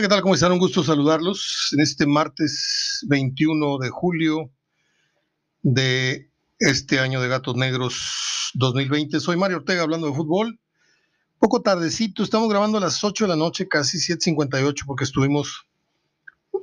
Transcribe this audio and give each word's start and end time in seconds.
¿qué 0.00 0.08
tal? 0.08 0.22
¿Cómo 0.22 0.34
están? 0.34 0.52
Un 0.52 0.58
gusto 0.58 0.82
saludarlos 0.82 1.68
en 1.72 1.80
este 1.80 2.06
martes 2.06 3.04
21 3.06 3.76
de 3.76 3.90
julio 3.90 4.50
de 5.60 6.30
este 6.58 7.00
año 7.00 7.20
de 7.20 7.28
Gatos 7.28 7.54
Negros 7.54 8.50
2020. 8.54 9.20
Soy 9.20 9.36
Mario 9.36 9.58
Ortega 9.58 9.82
hablando 9.82 10.06
de 10.06 10.14
fútbol. 10.14 10.58
Poco 11.38 11.60
tardecito, 11.60 12.22
estamos 12.22 12.48
grabando 12.48 12.78
a 12.78 12.80
las 12.80 13.04
8 13.04 13.24
de 13.24 13.28
la 13.28 13.36
noche, 13.36 13.68
casi 13.68 13.98
7.58, 13.98 14.84
porque 14.86 15.04
estuvimos 15.04 15.66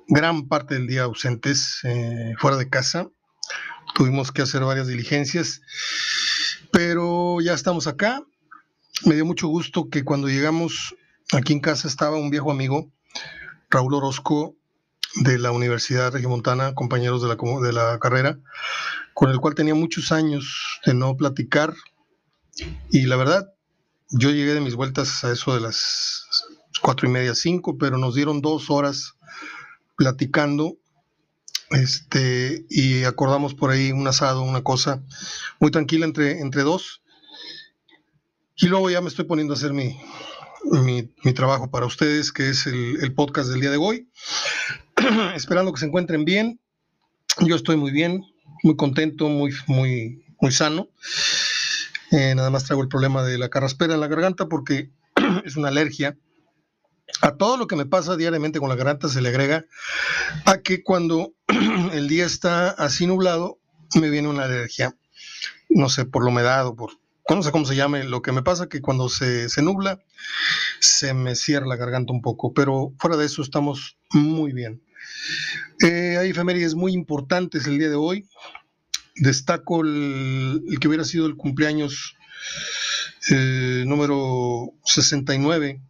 gran 0.08 0.48
parte 0.48 0.74
del 0.74 0.88
día 0.88 1.04
ausentes, 1.04 1.82
eh, 1.84 2.34
fuera 2.40 2.58
de 2.58 2.70
casa. 2.70 3.08
Tuvimos 3.94 4.32
que 4.32 4.42
hacer 4.42 4.64
varias 4.64 4.88
diligencias, 4.88 5.62
pero 6.72 7.40
ya 7.40 7.54
estamos 7.54 7.86
acá. 7.86 8.24
Me 9.06 9.14
dio 9.14 9.28
mucho 9.28 9.48
gusto 9.48 9.90
que 9.92 10.04
cuando 10.04 10.28
llegamos 10.28 10.96
aquí 11.34 11.54
en 11.54 11.60
casa 11.60 11.88
estaba 11.88 12.18
un 12.18 12.32
viejo 12.32 12.50
amigo 12.50 12.92
Raúl 13.70 13.94
Orozco 13.94 14.56
de 15.16 15.38
la 15.40 15.52
Universidad 15.52 16.12
Regimontana, 16.12 16.74
compañeros 16.74 17.22
de 17.22 17.30
la, 17.30 17.36
de 17.36 17.74
la 17.74 18.00
carrera, 18.00 18.40
con 19.14 19.32
el 19.32 19.40
cual 19.40 19.56
tenía 19.56 19.76
muchos 19.76 20.12
años 20.12 20.80
de 20.86 20.94
no 20.94 21.16
platicar. 21.16 21.74
Y 22.90 23.06
la 23.06 23.16
verdad, 23.16 23.54
yo 24.10 24.30
llegué 24.32 24.54
de 24.54 24.62
mis 24.62 24.76
vueltas 24.76 25.24
a 25.24 25.32
eso 25.32 25.54
de 25.54 25.62
las 25.62 26.26
cuatro 26.82 27.08
y 27.08 27.12
media, 27.12 27.36
cinco, 27.36 27.78
pero 27.78 27.98
nos 27.98 28.16
dieron 28.16 28.42
dos 28.42 28.70
horas 28.70 29.16
platicando 29.96 30.78
este, 31.72 32.66
y 32.70 33.04
acordamos 33.04 33.54
por 33.54 33.72
ahí 33.72 33.92
un 33.92 34.08
asado, 34.08 34.42
una 34.42 34.64
cosa 34.64 35.04
muy 35.60 35.72
tranquila 35.72 36.06
entre, 36.06 36.40
entre 36.40 36.64
dos. 36.64 37.02
Y 38.56 38.68
luego 38.68 38.90
ya 38.90 39.02
me 39.02 39.10
estoy 39.10 39.26
poniendo 39.26 39.54
a 39.54 39.58
hacer 39.58 39.74
mi, 39.74 40.00
mi, 40.64 41.10
trabajo 41.34 41.70
para 41.70 41.86
ustedes, 41.86 42.32
que 42.32 42.50
es 42.50 42.68
el, 42.68 43.14
podcast 43.14 43.50
del 43.50 43.62
día 43.62 43.72
de 43.72 43.78
hoy. 43.78 44.10
Esperando 45.36 45.74
que 45.74 45.80
se 45.80 45.86
encuentren 45.86 46.26
bien. 46.26 46.60
Yo 47.42 47.56
estoy 47.56 47.78
muy 47.78 47.92
bien, 47.92 48.24
muy 48.64 48.76
contento, 48.76 49.30
muy, 49.30 49.52
muy, 49.68 50.26
muy 50.40 50.52
sano. 50.52 50.90
Eh, 52.12 52.34
nada 52.36 52.50
más 52.50 52.64
traigo 52.64 52.82
el 52.82 52.90
problema 52.90 53.24
de 53.24 53.38
la 53.38 53.50
carraspera 53.50 53.94
en 53.94 54.00
la 54.00 54.08
garganta 54.08 54.48
porque 54.48 54.92
es 55.46 55.56
una 55.56 55.70
alergia. 55.70 56.18
A 57.22 57.36
todo 57.36 57.58
lo 57.58 57.68
que 57.68 57.76
me 57.76 57.86
pasa 57.86 58.18
diariamente 58.18 58.60
con 58.60 58.70
la 58.70 58.76
garganta 58.76 59.08
se 59.08 59.22
le 59.22 59.30
agrega 59.30 59.66
a 60.46 60.58
que 60.60 60.84
cuando 60.84 61.34
el 61.94 62.08
día 62.08 62.26
está 62.26 62.70
así 62.70 63.08
nublado 63.08 63.60
me 63.96 64.10
viene 64.10 64.28
una 64.28 64.46
alergia. 64.46 64.96
No 65.70 65.90
sé, 65.90 66.06
por 66.06 66.24
la 66.24 66.30
humedad 66.30 66.66
o 66.68 66.76
por 66.76 66.92
no 67.36 67.44
sé 67.44 67.52
cómo 67.52 67.66
se 67.66 67.76
llame, 67.76 68.04
lo 68.04 68.22
que 68.22 68.32
me 68.32 68.42
pasa 68.42 68.70
que 68.70 68.82
cuando 68.82 69.10
se, 69.10 69.50
nubla 69.62 70.00
se 70.80 71.14
me 71.14 71.36
cierra 71.36 71.68
la 71.68 71.76
garganta 71.76 72.14
un 72.14 72.22
poco, 72.22 72.54
pero 72.54 72.94
fuera 73.00 73.18
de 73.18 73.26
eso 73.26 73.42
estamos 73.42 73.98
muy 74.12 74.54
bien. 74.54 74.82
Eh, 75.84 76.18
hay 76.18 76.30
efemérides 76.30 76.76
muy 76.76 76.94
importantes 76.94 77.66
el 77.68 77.78
día 77.78 77.90
de 77.90 77.96
hoy. 77.96 78.28
Destaco 79.16 79.82
el, 79.82 80.64
que 80.80 80.88
hubiera 80.88 81.04
sido 81.04 81.26
el 81.26 81.36
cumpleaños 81.36 82.16
eh, 83.32 83.84
número 83.86 84.74
69 84.86 85.82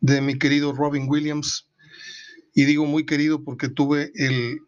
de 0.00 0.20
mi 0.20 0.38
querido 0.38 0.72
Robin 0.72 1.08
Williams. 1.08 1.68
Y 2.54 2.64
digo 2.64 2.86
muy 2.86 3.04
querido 3.04 3.42
porque 3.44 3.68
tuve 3.68 4.12
el, 4.14 4.60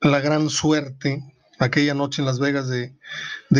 la 0.00 0.20
gran 0.20 0.50
suerte 0.50 1.33
aquella 1.58 1.94
noche 1.94 2.22
en 2.22 2.26
Las 2.26 2.38
Vegas 2.38 2.68
de, 2.68 2.94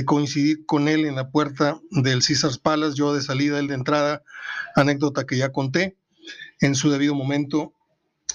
coincidir 0.05 0.67
con 0.67 0.89
él 0.89 1.05
en 1.05 1.17
la 1.17 1.31
puerta 1.31 1.81
del 1.91 2.25
Caesars 2.25 2.59
Palace, 2.59 2.97
yo 2.97 3.15
de 3.15 3.23
salida, 3.23 3.59
él 3.59 3.69
de 3.69 3.75
entrada, 3.75 4.23
anécdota 4.75 5.25
que 5.25 5.37
ya 5.37 5.53
conté 5.53 5.97
en 6.61 6.75
su 6.75 6.91
debido 6.91 7.15
momento 7.15 7.73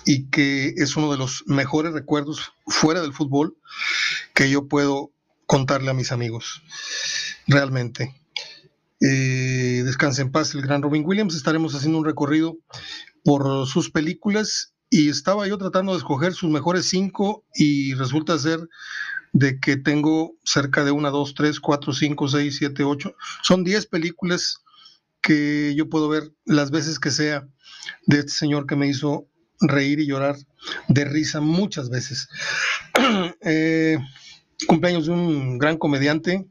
y 0.06 0.30
que 0.30 0.74
es 0.78 0.96
uno 0.96 1.12
de 1.12 1.18
los 1.18 1.44
mejores 1.48 1.94
recuerdos 1.94 2.54
fuera 2.68 3.02
del 3.02 3.14
fútbol 3.14 3.58
que 4.34 4.50
yo 4.50 4.68
puedo 4.68 5.12
contarle 5.46 5.90
a 5.90 5.94
mis 5.94 6.12
amigos, 6.12 6.62
realmente. 7.48 8.16
Eh, 9.02 9.82
descanse 9.86 10.22
en 10.22 10.32
paz 10.32 10.54
el 10.54 10.62
gran 10.62 10.82
Robin 10.82 11.06
Williams, 11.06 11.36
estaremos 11.36 11.74
haciendo 11.74 12.00
un 12.00 12.06
recorrido 12.06 12.58
por 13.24 13.66
sus 13.66 13.90
películas 13.90 14.74
y 14.90 15.10
estaba 15.10 15.48
yo 15.48 15.58
tratando 15.58 15.92
de 15.92 16.00
escoger 16.00 16.34
sus 16.34 16.50
mejores 16.50 16.88
cinco 16.88 17.46
y 17.54 17.94
resulta 17.94 18.38
ser 18.40 18.60
de 19.34 19.60
que 19.60 19.78
tengo 19.78 20.36
cerca 20.44 20.84
de 20.84 20.92
una, 20.92 21.10
dos, 21.10 21.34
tres, 21.34 21.60
cuatro, 21.60 21.94
cinco, 21.94 22.28
seis, 22.28 22.58
siete, 22.58 22.84
ocho. 22.84 23.16
Son 23.44 23.64
diez 23.64 23.86
películas 23.86 24.64
que 25.22 25.74
yo 25.76 25.90
puedo 25.90 26.10
ver 26.10 26.32
las 26.46 26.72
veces 26.72 27.00
que 27.00 27.12
sea 27.12 27.48
de 28.06 28.20
este 28.20 28.32
señor 28.32 28.66
que 28.66 28.76
me 28.76 28.88
hizo 28.88 29.28
reír 29.60 30.00
y 30.00 30.08
llorar 30.08 30.36
de 30.88 31.06
risa 31.06 31.42
muchas 31.42 31.90
veces. 31.90 32.28
Eh, 33.42 33.98
cumpleaños 34.68 35.06
de 35.06 35.14
un 35.14 35.58
gran 35.58 35.78
comediante, 35.78 36.46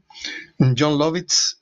John 0.76 0.96
Lovitz, 0.96 1.60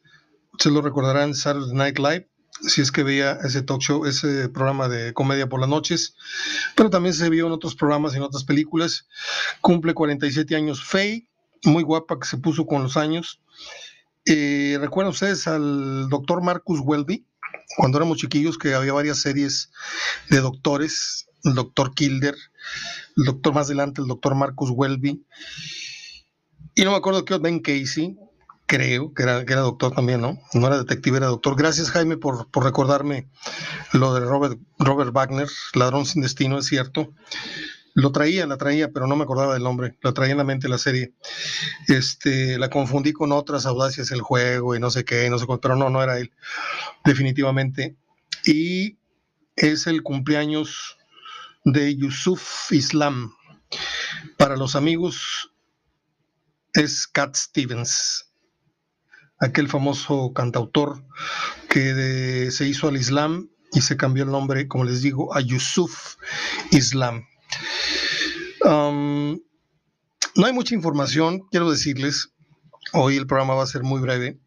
se 0.59 0.71
lo 0.71 0.81
recordarán 0.81 1.34
Saturday 1.34 1.75
Night 1.75 1.98
Live 1.98 2.28
si 2.62 2.81
es 2.81 2.91
que 2.91 3.03
veía 3.03 3.39
ese 3.44 3.62
talk 3.62 3.81
show, 3.81 4.06
ese 4.06 4.49
programa 4.49 4.89
de 4.89 5.12
comedia 5.12 5.49
por 5.49 5.61
las 5.61 5.69
noches, 5.69 6.15
pero 6.75 6.91
también 6.91 7.15
se 7.15 7.28
vio 7.28 7.47
en 7.47 7.53
otros 7.53 7.75
programas 7.75 8.15
y 8.15 8.17
en 8.17 8.22
otras 8.22 8.44
películas. 8.44 9.06
Cumple 9.61 9.94
47 9.94 10.56
años 10.56 10.83
Faye, 10.83 11.27
muy 11.65 11.83
guapa 11.83 12.19
que 12.19 12.27
se 12.27 12.39
puso 12.39 12.66
con 12.66 12.83
los 12.83 12.97
años. 12.97 13.41
Eh, 14.25 14.77
¿Recuerdan 14.81 15.12
ustedes 15.12 15.47
al 15.47 16.09
doctor 16.09 16.43
Marcus 16.43 16.81
Welby? 16.83 17.27
Cuando 17.77 17.99
éramos 17.99 18.19
chiquillos 18.19 18.59
que 18.59 18.75
había 18.75 18.93
varias 18.93 19.19
series 19.19 19.71
de 20.31 20.41
doctores, 20.41 21.28
el 21.45 21.55
doctor 21.55 21.95
Kilder, 21.95 22.37
el 23.16 23.25
doctor 23.25 23.55
más 23.55 23.66
adelante, 23.66 24.00
el 24.00 24.09
doctor 24.09 24.34
Marcus 24.34 24.71
Welby. 24.72 25.25
Y 26.75 26.84
no 26.84 26.91
me 26.91 26.97
acuerdo 26.97 27.25
qué 27.25 27.39
Ben 27.39 27.61
Casey, 27.61 28.19
creo 28.66 29.15
que 29.15 29.22
era, 29.22 29.44
que 29.44 29.53
era 29.53 29.62
doctor 29.62 29.94
también, 29.94 30.21
¿no? 30.21 30.38
No 30.53 30.66
era 30.66 30.78
detective, 30.78 31.16
era 31.16 31.27
doctor. 31.27 31.56
Gracias, 31.56 31.91
Jaime, 31.91 32.16
por, 32.16 32.49
recordarme 32.53 33.28
lo 33.93 34.15
de 34.15 34.21
Robert, 34.21 34.59
Robert 34.78 35.12
Wagner, 35.12 35.49
Ladrón 35.75 36.04
sin 36.04 36.22
Destino, 36.22 36.59
es 36.59 36.66
cierto. 36.66 37.12
Lo 37.94 38.12
traía, 38.12 38.47
la 38.47 38.59
traía, 38.59 38.91
pero 38.91 39.06
no 39.06 39.16
me 39.16 39.25
acordaba 39.25 39.54
del 39.54 39.62
nombre. 39.62 39.97
La 40.03 40.12
traía 40.12 40.32
en 40.32 40.38
la 40.38 40.44
mente 40.44 40.69
la 40.69 40.77
serie. 40.77 41.15
Este, 41.88 42.59
la 42.59 42.69
confundí 42.69 43.12
con 43.12 43.32
otras 43.32 43.65
audacias 43.65 44.10
el 44.10 44.21
juego 44.21 44.77
y 44.77 44.81
no 44.81 44.91
sé 44.91 45.04
qué, 45.04 45.31
no 45.31 45.38
sé 45.38 45.47
cuánto, 45.47 45.62
pero 45.62 45.77
no, 45.77 45.88
no 45.88 46.03
era 46.03 46.19
él, 46.19 46.33
definitivamente. 47.04 47.97
Y 48.44 48.98
es 49.54 49.87
el 49.87 50.03
cumpleaños 50.03 50.98
de 51.65 51.97
Yusuf 51.97 52.71
Islam. 52.71 53.33
Para 54.37 54.56
los 54.56 54.77
amigos 54.77 55.50
es 56.75 57.06
Cat 57.06 57.34
Stevens 57.34 58.27
aquel 59.39 59.69
famoso 59.69 60.33
cantautor 60.33 61.05
que 61.69 62.51
se 62.51 62.67
hizo 62.67 62.89
al 62.89 62.97
Islam 62.97 63.49
y 63.73 63.81
se 63.81 63.97
cambió 63.97 64.25
el 64.25 64.31
nombre, 64.31 64.69
como 64.69 64.85
les 64.85 65.03
digo, 65.03 65.35
a 65.35 65.41
Yusuf 65.41 66.17
Islam. 66.71 67.27
No 70.37 70.45
hay 70.45 70.53
mucha 70.53 70.75
información, 70.75 71.47
quiero 71.51 71.71
decirles, 71.71 72.35
hoy 72.93 73.17
el 73.17 73.27
programa 73.27 73.55
va 73.55 73.63
a 73.63 73.67
ser 73.67 73.83
muy 73.83 74.03
breve, 74.03 74.39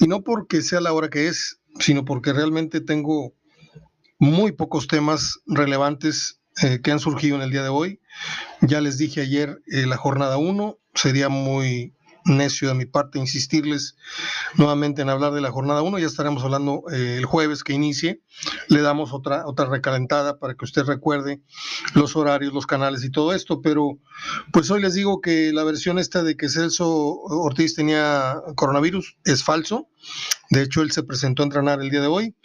y 0.00 0.08
no 0.08 0.22
porque 0.22 0.60
sea 0.60 0.80
la 0.80 0.92
hora 0.92 1.08
que 1.08 1.28
es, 1.28 1.60
sino 1.78 2.04
porque 2.04 2.32
realmente 2.32 2.80
tengo 2.80 3.32
muy 4.18 4.52
pocos 4.52 4.88
temas 4.88 5.38
relevantes 5.46 6.40
eh, 6.62 6.80
que 6.82 6.90
han 6.90 6.98
surgido 6.98 7.36
en 7.36 7.42
el 7.42 7.50
día 7.50 7.62
de 7.62 7.68
hoy. 7.68 8.00
Ya 8.60 8.80
les 8.80 8.98
dije 8.98 9.20
ayer 9.20 9.62
eh, 9.66 9.86
la 9.86 9.96
jornada 9.96 10.36
1, 10.36 10.78
sería 10.94 11.28
muy 11.28 11.94
necio 12.26 12.68
de 12.68 12.74
mi 12.74 12.86
parte 12.86 13.18
insistirles 13.18 13.96
nuevamente 14.54 15.02
en 15.02 15.08
hablar 15.08 15.32
de 15.32 15.40
la 15.40 15.50
jornada 15.50 15.82
1. 15.82 15.98
Ya 15.98 16.06
estaremos 16.06 16.42
hablando 16.44 16.82
eh, 16.92 17.16
el 17.18 17.24
jueves 17.24 17.64
que 17.64 17.72
inicie. 17.72 18.20
Le 18.68 18.80
damos 18.80 19.12
otra, 19.12 19.46
otra 19.46 19.66
recalentada 19.66 20.38
para 20.38 20.54
que 20.54 20.64
usted 20.64 20.84
recuerde 20.84 21.40
los 21.94 22.16
horarios, 22.16 22.52
los 22.52 22.66
canales 22.66 23.04
y 23.04 23.10
todo 23.10 23.32
esto. 23.32 23.60
Pero 23.62 23.98
pues 24.52 24.70
hoy 24.70 24.82
les 24.82 24.94
digo 24.94 25.20
que 25.20 25.52
la 25.52 25.64
versión 25.64 25.98
esta 25.98 26.22
de 26.22 26.36
que 26.36 26.48
Celso 26.48 26.88
Ortiz 26.88 27.74
tenía 27.74 28.36
coronavirus 28.54 29.16
es 29.24 29.44
falso. 29.44 29.88
De 30.50 30.62
hecho, 30.62 30.82
él 30.82 30.92
se 30.92 31.02
presentó 31.02 31.42
a 31.42 31.46
entrenar 31.46 31.80
el 31.80 31.90
día 31.90 32.00
de 32.00 32.06
hoy. 32.06 32.36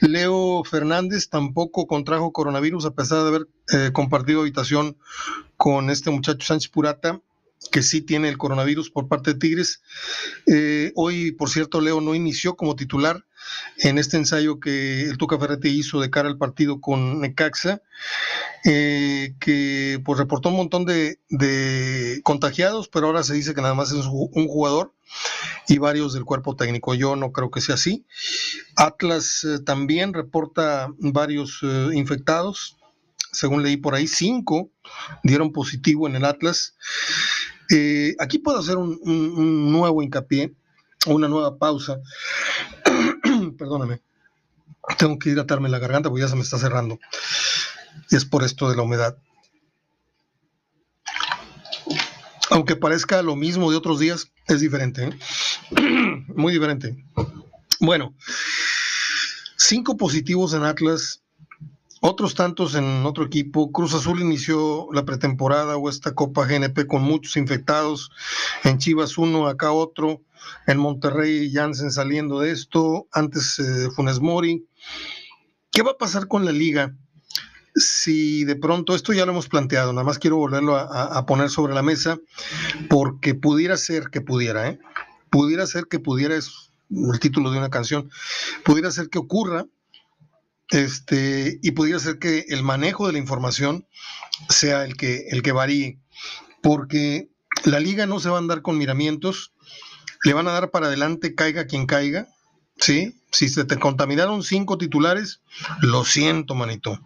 Leo 0.00 0.62
Fernández 0.64 1.28
tampoco 1.28 1.86
contrajo 1.86 2.32
coronavirus 2.32 2.84
a 2.84 2.90
pesar 2.90 3.22
de 3.22 3.28
haber 3.28 3.48
eh, 3.72 3.90
compartido 3.92 4.40
habitación 4.40 4.98
con 5.56 5.90
este 5.90 6.10
muchacho 6.10 6.46
Sánchez 6.46 6.70
Purata 6.70 7.20
que 7.70 7.82
sí 7.82 8.00
tiene 8.02 8.28
el 8.28 8.38
coronavirus 8.38 8.90
por 8.90 9.08
parte 9.08 9.32
de 9.32 9.38
Tigres. 9.38 9.82
Eh, 10.46 10.92
hoy, 10.94 11.32
por 11.32 11.50
cierto, 11.50 11.80
Leo 11.80 12.00
no 12.00 12.14
inició 12.14 12.56
como 12.56 12.76
titular 12.76 13.24
en 13.78 13.98
este 13.98 14.16
ensayo 14.16 14.60
que 14.60 15.02
el 15.02 15.16
Tuca 15.16 15.38
Ferretti 15.38 15.68
hizo 15.68 16.00
de 16.00 16.10
cara 16.10 16.28
al 16.28 16.38
partido 16.38 16.80
con 16.80 17.20
Necaxa, 17.20 17.82
eh, 18.64 19.34
que 19.40 20.00
pues 20.04 20.18
reportó 20.18 20.50
un 20.50 20.56
montón 20.56 20.84
de, 20.84 21.18
contagiados, 22.24 22.88
pero 22.88 23.06
ahora 23.06 23.22
se 23.22 23.34
dice 23.34 23.54
que 23.54 23.62
nada 23.62 23.74
más 23.74 23.90
es 23.90 24.04
un 24.06 24.48
jugador 24.48 24.94
y 25.66 25.78
varios 25.78 26.12
del 26.12 26.24
cuerpo 26.24 26.56
técnico. 26.56 26.94
Yo 26.94 27.16
no 27.16 27.32
creo 27.32 27.50
que 27.50 27.60
sea 27.60 27.76
así. 27.76 28.04
Atlas 28.76 29.44
eh, 29.44 29.60
también 29.60 30.12
reporta 30.12 30.92
varios 30.98 31.60
infectados 31.92 32.78
según 33.32 33.62
leí 33.62 33.76
por 33.76 33.94
ahí, 33.94 34.06
cinco 34.06 34.70
dieron 35.22 35.52
positivo 35.52 36.08
en 36.08 36.16
el 36.16 36.24
Atlas. 36.24 36.76
Eh, 37.70 38.14
aquí 38.18 38.38
puedo 38.38 38.58
hacer 38.58 38.76
un, 38.76 39.72
nuevo 39.72 40.02
hincapié, 40.02 40.54
una 41.06 41.28
nueva 41.28 41.58
pausa. 41.58 41.98
Perdóname. 43.58 44.00
Tengo 44.96 45.18
que 45.18 45.30
hidratarme 45.30 45.68
la 45.68 45.78
garganta 45.78 46.08
porque 46.08 46.22
ya 46.22 46.28
se 46.28 46.36
me 46.36 46.42
está 46.42 46.58
cerrando. 46.58 46.98
Y 48.10 48.16
es 48.16 48.24
por 48.24 48.42
esto 48.42 48.70
de 48.70 48.76
la 48.76 48.82
humedad. 48.82 49.18
Aunque 52.50 52.76
parezca 52.76 53.22
lo 53.22 53.36
mismo 53.36 53.70
de 53.70 53.76
otros 53.76 53.98
días, 53.98 54.32
es 54.46 54.60
diferente. 54.60 55.04
¿eh? 55.04 55.18
Muy 56.34 56.54
diferente. 56.54 57.04
Bueno, 57.80 58.16
cinco 59.56 59.96
positivos 59.98 60.54
en 60.54 60.64
Atlas, 60.64 61.22
otros 62.00 62.34
tantos 62.34 62.74
en 62.74 63.04
otro 63.04 63.24
equipo. 63.24 63.72
Cruz 63.72 63.94
Azul 63.94 64.20
inició 64.20 64.88
la 64.92 65.04
pretemporada 65.04 65.76
o 65.76 65.88
esta 65.88 66.14
Copa 66.14 66.46
GNP 66.46 66.86
con 66.86 67.02
muchos 67.02 67.36
infectados. 67.36 68.10
En 68.64 68.78
Chivas 68.78 69.18
uno, 69.18 69.46
acá 69.46 69.72
otro. 69.72 70.22
En 70.66 70.78
Monterrey 70.78 71.52
Jansen 71.52 71.90
saliendo 71.90 72.40
de 72.40 72.52
esto. 72.52 73.06
Antes 73.12 73.58
eh, 73.58 73.90
Funes 73.94 74.20
Mori. 74.20 74.66
¿Qué 75.70 75.82
va 75.82 75.92
a 75.92 75.98
pasar 75.98 76.28
con 76.28 76.44
la 76.44 76.52
liga? 76.52 76.94
si 77.80 78.44
de 78.44 78.56
pronto, 78.56 78.94
esto 78.94 79.12
ya 79.12 79.24
lo 79.24 79.32
hemos 79.32 79.48
planteado, 79.48 79.92
nada 79.92 80.04
más 80.04 80.18
quiero 80.18 80.36
volverlo 80.36 80.76
a, 80.76 81.24
poner 81.26 81.50
sobre 81.50 81.74
la 81.74 81.82
mesa, 81.82 82.18
porque 82.88 83.34
pudiera 83.34 83.76
ser 83.76 84.10
que 84.10 84.20
pudiera, 84.20 84.68
¿eh? 84.68 84.78
pudiera 85.30 85.66
ser 85.66 85.86
que 85.86 85.98
pudiera, 85.98 86.34
es 86.34 86.72
el 86.90 87.20
título 87.20 87.50
de 87.50 87.58
una 87.58 87.70
canción, 87.70 88.10
pudiera 88.64 88.90
ser 88.90 89.08
que 89.10 89.18
ocurra, 89.18 89.66
este, 90.70 91.58
y 91.62 91.70
pudiera 91.72 91.98
ser 91.98 92.18
que 92.18 92.46
el 92.48 92.62
manejo 92.62 93.06
de 93.06 93.14
la 93.14 93.18
información 93.18 93.86
sea 94.48 94.84
el 94.84 94.96
que, 94.96 95.28
el 95.30 95.42
que 95.42 95.52
varíe, 95.52 95.98
porque 96.62 97.30
la 97.64 97.80
liga 97.80 98.06
no 98.06 98.20
se 98.20 98.28
va 98.28 98.36
a 98.36 98.40
andar 98.40 98.62
con 98.62 98.78
miramientos, 98.78 99.52
le 100.24 100.32
van 100.34 100.48
a 100.48 100.52
dar 100.52 100.70
para 100.70 100.86
adelante, 100.86 101.34
caiga 101.34 101.66
quien 101.66 101.86
caiga, 101.86 102.28
¿sí? 102.76 103.14
Si 103.30 103.48
se 103.48 103.64
te 103.64 103.78
contaminaron 103.78 104.42
cinco 104.42 104.78
titulares, 104.78 105.40
lo 105.80 106.04
siento, 106.04 106.54
manito. 106.54 106.98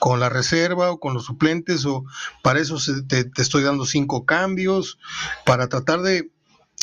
Con 0.00 0.20
la 0.20 0.28
reserva 0.28 0.90
o 0.90 1.00
con 1.00 1.14
los 1.14 1.24
suplentes, 1.24 1.84
o 1.84 2.04
para 2.42 2.60
eso 2.60 2.78
te, 3.06 3.30
estoy 3.36 3.62
dando 3.62 3.84
cinco 3.84 4.24
cambios, 4.24 4.98
para 5.44 5.68
tratar 5.68 6.00
de 6.00 6.30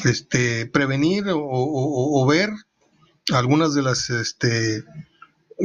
este, 0.05 0.67
prevenir 0.67 1.25
o, 1.29 2.25
ver 2.27 2.49
algunas 3.31 3.73
de 3.73 3.81
las 3.81 4.09
este, 4.09 4.83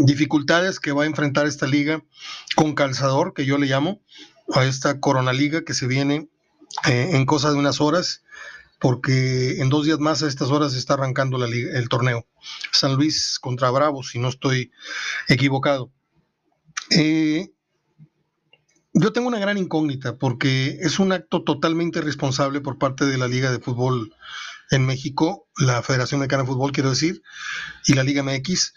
dificultades 0.05 0.81
que 0.81 0.93
va 0.93 1.05
a 1.05 1.07
enfrentar 1.07 1.47
esta 1.47 1.67
liga 1.67 2.03
con 2.57 2.75
calzador, 2.75 3.35
que 3.35 3.45
yo 3.45 3.59
le 3.59 3.67
llamo, 3.67 4.01
a 4.55 4.65
esta 4.65 5.01
Corona 5.01 5.33
Liga 5.33 5.63
que 5.63 5.75
se 5.75 5.87
viene 5.87 6.29
eh, 6.87 7.11
en 7.13 7.27
cosa 7.27 7.51
de 7.51 7.59
unas 7.59 7.81
horas 7.81 8.23
porque 8.81 9.61
en 9.61 9.71
dos 9.71 9.85
días 9.85 9.99
más 9.99 10.23
a 10.23 10.29
estas 10.29 10.51
horas 10.51 10.75
está 10.75 10.95
arrancando 10.95 11.45
el 11.45 11.89
torneo. 11.89 12.27
San 12.71 12.95
Luis 12.95 13.39
contra 13.41 13.71
Bravos, 13.71 14.11
si 14.11 14.21
no 14.21 14.29
estoy 14.29 14.71
equivocado. 15.27 15.91
Eh, 16.91 17.51
yo 18.93 19.13
tengo 19.13 19.29
una 19.29 19.41
gran 19.41 19.59
incógnita 19.59 20.17
porque 20.17 20.79
es 20.81 20.99
un 20.99 21.13
acto 21.13 21.43
totalmente 21.43 22.01
responsable 22.01 22.61
por 22.61 22.79
parte 22.79 23.05
de 23.05 23.19
la 23.19 23.29
Liga 23.29 23.51
de 23.51 23.59
Fútbol 23.59 24.15
en 24.71 24.87
México, 24.87 25.49
la 25.57 25.83
Federación 25.83 26.21
Mexicana 26.21 26.43
de 26.43 26.49
Fútbol, 26.49 26.73
quiero 26.73 26.91
decir, 26.91 27.23
y 27.87 27.95
la 27.95 28.05
Liga 28.05 28.23
MX. 28.23 28.75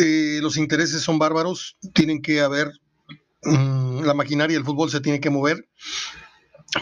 Eh, 0.00 0.38
los 0.40 0.56
intereses 0.56 1.02
son 1.02 1.18
bárbaros, 1.18 1.76
tienen 1.92 2.22
que 2.22 2.40
haber, 2.40 2.70
mm, 3.42 4.02
la 4.02 4.14
maquinaria 4.14 4.56
del 4.56 4.64
fútbol 4.64 4.90
se 4.90 5.00
tiene 5.00 5.20
que 5.20 5.30
mover 5.30 5.68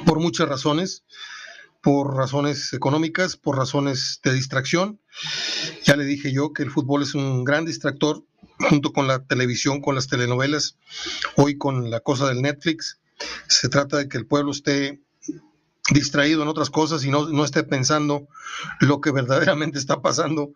por 0.05 0.21
muchas 0.21 0.49
razones 0.49 1.05
por 1.87 2.17
razones 2.17 2.73
económicas, 2.73 3.37
por 3.37 3.57
razones 3.57 4.19
de 4.25 4.33
distracción. 4.33 5.01
Ya 5.85 5.95
le 5.95 6.05
dije 6.05 6.33
yo 6.33 6.53
que 6.53 6.65
el 6.65 6.71
fútbol 6.73 7.05
es 7.05 7.15
un 7.15 7.45
gran 7.45 7.65
distractor 7.65 8.25
junto 8.59 8.93
con 8.93 9.07
la 9.07 9.25
televisión, 9.25 9.81
con 9.81 9.95
las 9.95 10.09
telenovelas, 10.09 10.79
hoy 11.37 11.57
con 11.57 11.89
la 11.89 12.01
cosa 12.01 12.27
del 12.27 12.43
Netflix. 12.43 12.99
Se 13.47 13.69
trata 13.69 13.99
de 13.99 14.09
que 14.09 14.19
el 14.19 14.27
pueblo 14.27 14.51
esté 14.51 15.01
distraído 15.93 16.43
en 16.43 16.49
otras 16.49 16.71
cosas 16.71 17.05
y 17.05 17.11
no, 17.11 17.29
no 17.29 17.45
esté 17.45 17.63
pensando 17.63 18.29
lo 18.81 19.01
que 19.01 19.13
verdaderamente 19.13 19.79
está 19.79 20.03
pasando 20.03 20.53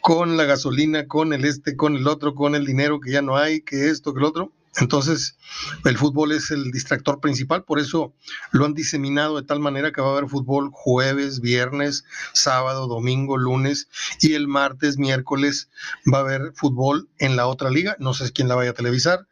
con 0.00 0.36
la 0.36 0.44
gasolina, 0.44 1.06
con 1.06 1.32
el 1.32 1.44
este, 1.44 1.76
con 1.76 1.96
el 1.96 2.06
otro, 2.06 2.34
con 2.34 2.54
el 2.54 2.64
dinero 2.64 3.00
que 3.00 3.12
ya 3.12 3.22
no 3.22 3.36
hay, 3.36 3.60
que 3.60 3.90
esto, 3.90 4.14
que 4.14 4.20
el 4.20 4.26
otro. 4.26 4.52
Entonces, 4.76 5.36
el 5.84 5.98
fútbol 5.98 6.30
es 6.30 6.52
el 6.52 6.70
distractor 6.70 7.18
principal, 7.18 7.64
por 7.64 7.80
eso 7.80 8.14
lo 8.52 8.64
han 8.64 8.72
diseminado 8.72 9.36
de 9.36 9.46
tal 9.46 9.58
manera 9.58 9.90
que 9.90 10.00
va 10.00 10.08
a 10.08 10.12
haber 10.12 10.28
fútbol 10.28 10.70
jueves, 10.72 11.40
viernes, 11.40 12.04
sábado, 12.32 12.86
domingo, 12.86 13.36
lunes 13.36 13.88
y 14.20 14.34
el 14.34 14.46
martes, 14.46 14.96
miércoles 14.96 15.70
va 16.12 16.18
a 16.18 16.20
haber 16.20 16.52
fútbol 16.54 17.08
en 17.18 17.34
la 17.34 17.48
otra 17.48 17.68
liga. 17.68 17.96
No 17.98 18.14
sé 18.14 18.30
quién 18.30 18.46
la 18.46 18.54
vaya 18.54 18.70
a 18.70 18.74
televisar 18.74 19.26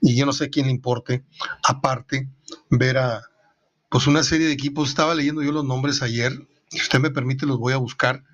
y 0.00 0.16
yo 0.16 0.24
no 0.24 0.32
sé 0.32 0.48
quién 0.48 0.66
le 0.66 0.72
importe, 0.72 1.22
aparte, 1.62 2.30
ver 2.70 2.96
a 2.96 3.28
pues 3.88 4.06
una 4.06 4.22
serie 4.22 4.46
de 4.46 4.52
equipos. 4.52 4.88
Estaba 4.88 5.14
leyendo 5.14 5.42
yo 5.42 5.52
los 5.52 5.64
nombres 5.64 6.02
ayer, 6.02 6.32
si 6.70 6.80
usted 6.80 6.98
me 6.98 7.10
permite, 7.10 7.46
los 7.46 7.58
voy 7.58 7.72
a 7.72 7.78
buscar 7.78 8.24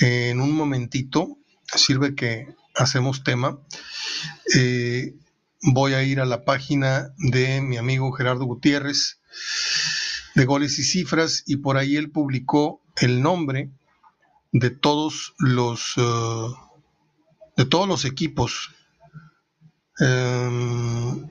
en 0.00 0.40
un 0.40 0.52
momentito. 0.52 1.38
Sirve 1.74 2.14
que 2.14 2.54
hacemos 2.74 3.24
tema. 3.24 3.58
Eh, 4.54 5.14
voy 5.62 5.94
a 5.94 6.02
ir 6.02 6.20
a 6.20 6.26
la 6.26 6.44
página 6.44 7.12
de 7.16 7.60
mi 7.60 7.76
amigo 7.76 8.12
Gerardo 8.12 8.44
Gutiérrez 8.44 9.18
de 10.34 10.44
Goles 10.44 10.78
y 10.78 10.84
Cifras 10.84 11.42
y 11.46 11.56
por 11.56 11.78
ahí 11.78 11.96
él 11.96 12.10
publicó 12.10 12.82
el 12.96 13.22
nombre 13.22 13.70
de 14.52 14.70
todos 14.70 15.34
los 15.38 15.94
eh, 15.96 16.48
de 17.56 17.64
todos 17.64 17.88
los 17.88 18.04
equipos. 18.04 18.70
Em, 19.98 21.26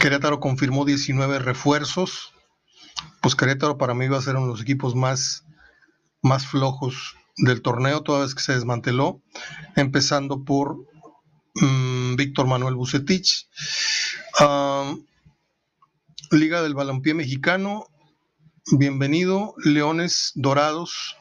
Querétaro 0.00 0.40
confirmó 0.40 0.86
19 0.86 1.38
refuerzos. 1.38 2.32
Pues 3.20 3.34
Querétaro 3.34 3.78
para 3.78 3.94
mí 3.94 4.08
va 4.08 4.18
a 4.18 4.22
ser 4.22 4.36
uno 4.36 4.46
de 4.46 4.52
los 4.52 4.62
equipos 4.62 4.94
más, 4.94 5.44
más 6.22 6.46
flojos 6.46 7.16
del 7.36 7.62
torneo, 7.62 8.02
toda 8.02 8.22
vez 8.22 8.34
que 8.34 8.42
se 8.42 8.54
desmanteló, 8.54 9.20
empezando 9.76 10.44
por 10.44 10.78
Mm, 11.60 12.16
Víctor 12.16 12.46
Manuel 12.46 12.74
Bucetich. 12.74 13.48
Liga 16.30 16.62
del 16.62 16.74
Balompié 16.74 17.14
Mexicano, 17.14 17.86
bienvenido. 18.70 19.54
Leones 19.64 20.32
Dorados. 20.34 21.16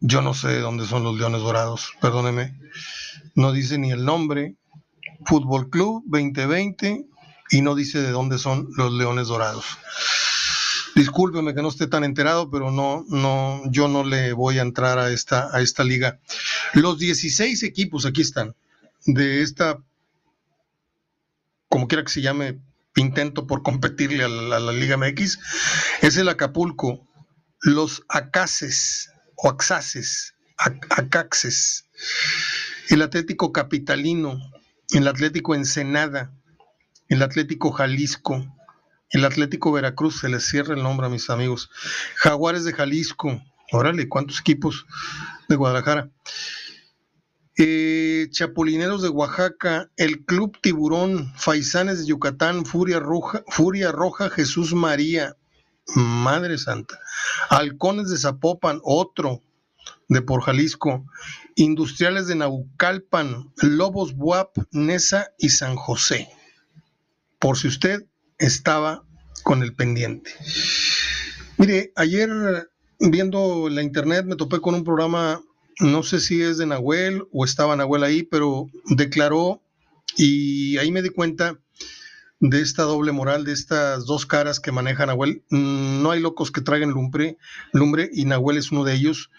Yo 0.00 0.20
no 0.20 0.34
sé 0.34 0.58
dónde 0.58 0.84
son 0.86 1.04
los 1.04 1.16
Leones 1.16 1.40
Dorados, 1.40 1.92
perdóneme. 2.00 2.58
No 3.34 3.52
dice 3.52 3.78
ni 3.78 3.92
el 3.92 4.04
nombre. 4.04 4.56
Fútbol 5.24 5.70
Club 5.70 6.02
2020 6.06 7.06
y 7.54 7.62
no 7.62 7.76
dice 7.76 8.02
de 8.02 8.10
dónde 8.10 8.38
son 8.38 8.68
los 8.76 8.92
Leones 8.92 9.28
Dorados. 9.28 9.64
Discúlpeme 10.96 11.54
que 11.54 11.62
no 11.62 11.68
esté 11.68 11.86
tan 11.86 12.02
enterado, 12.02 12.50
pero 12.50 12.72
no, 12.72 13.04
no, 13.08 13.62
yo 13.70 13.86
no 13.86 14.02
le 14.02 14.32
voy 14.32 14.58
a 14.58 14.62
entrar 14.62 14.98
a 14.98 15.10
esta, 15.10 15.56
a 15.56 15.60
esta 15.60 15.84
liga. 15.84 16.18
Los 16.72 16.98
16 16.98 17.62
equipos 17.62 18.06
aquí 18.06 18.22
están 18.22 18.56
de 19.06 19.42
esta, 19.42 19.78
como 21.68 21.86
quiera 21.86 22.02
que 22.02 22.10
se 22.10 22.22
llame, 22.22 22.58
intento 22.96 23.46
por 23.46 23.62
competirle 23.62 24.24
a 24.24 24.28
la, 24.28 24.72
Liga 24.72 24.96
MX, 24.96 25.38
es 26.02 26.16
el 26.16 26.28
Acapulco, 26.28 27.06
los 27.60 28.02
Acaces 28.08 29.10
o 29.36 29.48
Axaces, 29.48 30.34
Acaxes, 30.56 31.86
el 32.88 33.02
Atlético 33.02 33.52
Capitalino, 33.52 34.40
el 34.90 35.06
Atlético 35.06 35.54
Ensenada, 35.54 36.32
el 37.14 37.22
Atlético 37.22 37.70
Jalisco, 37.70 38.44
el 39.10 39.24
Atlético 39.24 39.70
Veracruz, 39.70 40.18
se 40.18 40.28
les 40.28 40.44
cierra 40.44 40.74
el 40.74 40.82
nombre 40.82 41.06
a 41.06 41.10
mis 41.10 41.30
amigos, 41.30 41.70
Jaguares 42.16 42.64
de 42.64 42.72
Jalisco, 42.72 43.40
órale, 43.70 44.08
¿cuántos 44.08 44.40
equipos 44.40 44.84
de 45.48 45.54
Guadalajara? 45.54 46.10
Eh, 47.56 48.26
Chapulineros 48.32 49.02
de 49.02 49.10
Oaxaca, 49.10 49.92
el 49.96 50.24
Club 50.24 50.58
Tiburón, 50.60 51.32
Faisanes 51.36 52.00
de 52.00 52.06
Yucatán, 52.06 52.66
Furia 52.66 52.98
Roja, 52.98 53.44
Furia 53.46 53.92
Roja 53.92 54.28
Jesús 54.28 54.74
María, 54.74 55.36
Madre 55.94 56.58
Santa, 56.58 56.98
Halcones 57.48 58.10
de 58.10 58.18
Zapopan, 58.18 58.80
otro 58.82 59.40
de 60.08 60.20
por 60.20 60.42
Jalisco, 60.42 61.06
Industriales 61.54 62.26
de 62.26 62.34
Naucalpan, 62.34 63.52
Lobos 63.62 64.16
Buap, 64.16 64.56
Nesa 64.72 65.28
y 65.38 65.50
San 65.50 65.76
José. 65.76 66.28
Por 67.44 67.58
si 67.58 67.68
usted 67.68 68.06
estaba 68.38 69.04
con 69.42 69.62
el 69.62 69.74
pendiente. 69.74 70.30
Mire, 71.58 71.92
ayer 71.94 72.30
viendo 72.98 73.68
la 73.68 73.82
internet 73.82 74.24
me 74.24 74.36
topé 74.36 74.60
con 74.60 74.74
un 74.74 74.82
programa 74.82 75.42
no 75.78 76.02
sé 76.02 76.20
si 76.20 76.40
es 76.40 76.56
de 76.56 76.64
Nahuel 76.64 77.24
o 77.32 77.44
estaba 77.44 77.76
Nahuel 77.76 78.02
ahí, 78.02 78.22
pero 78.22 78.68
declaró 78.96 79.60
Y 80.16 80.78
ahí 80.78 80.90
me 80.90 81.02
di 81.02 81.10
cuenta 81.10 81.60
de 82.46 82.60
esta 82.60 82.82
doble 82.82 83.10
moral, 83.10 83.44
de 83.44 83.52
estas 83.52 84.04
dos 84.04 84.26
caras 84.26 84.60
que 84.60 84.70
maneja 84.70 85.06
Nahuel. 85.06 85.42
Mm, 85.48 86.02
no 86.02 86.10
hay 86.10 86.20
locos 86.20 86.50
que 86.50 86.60
traigan 86.60 86.90
lumbre, 86.90 87.38
lumbre 87.72 88.10
y 88.12 88.26
Nahuel 88.26 88.58
es 88.58 88.70
uno 88.70 88.84
de 88.84 88.92
ellos. 88.92 89.30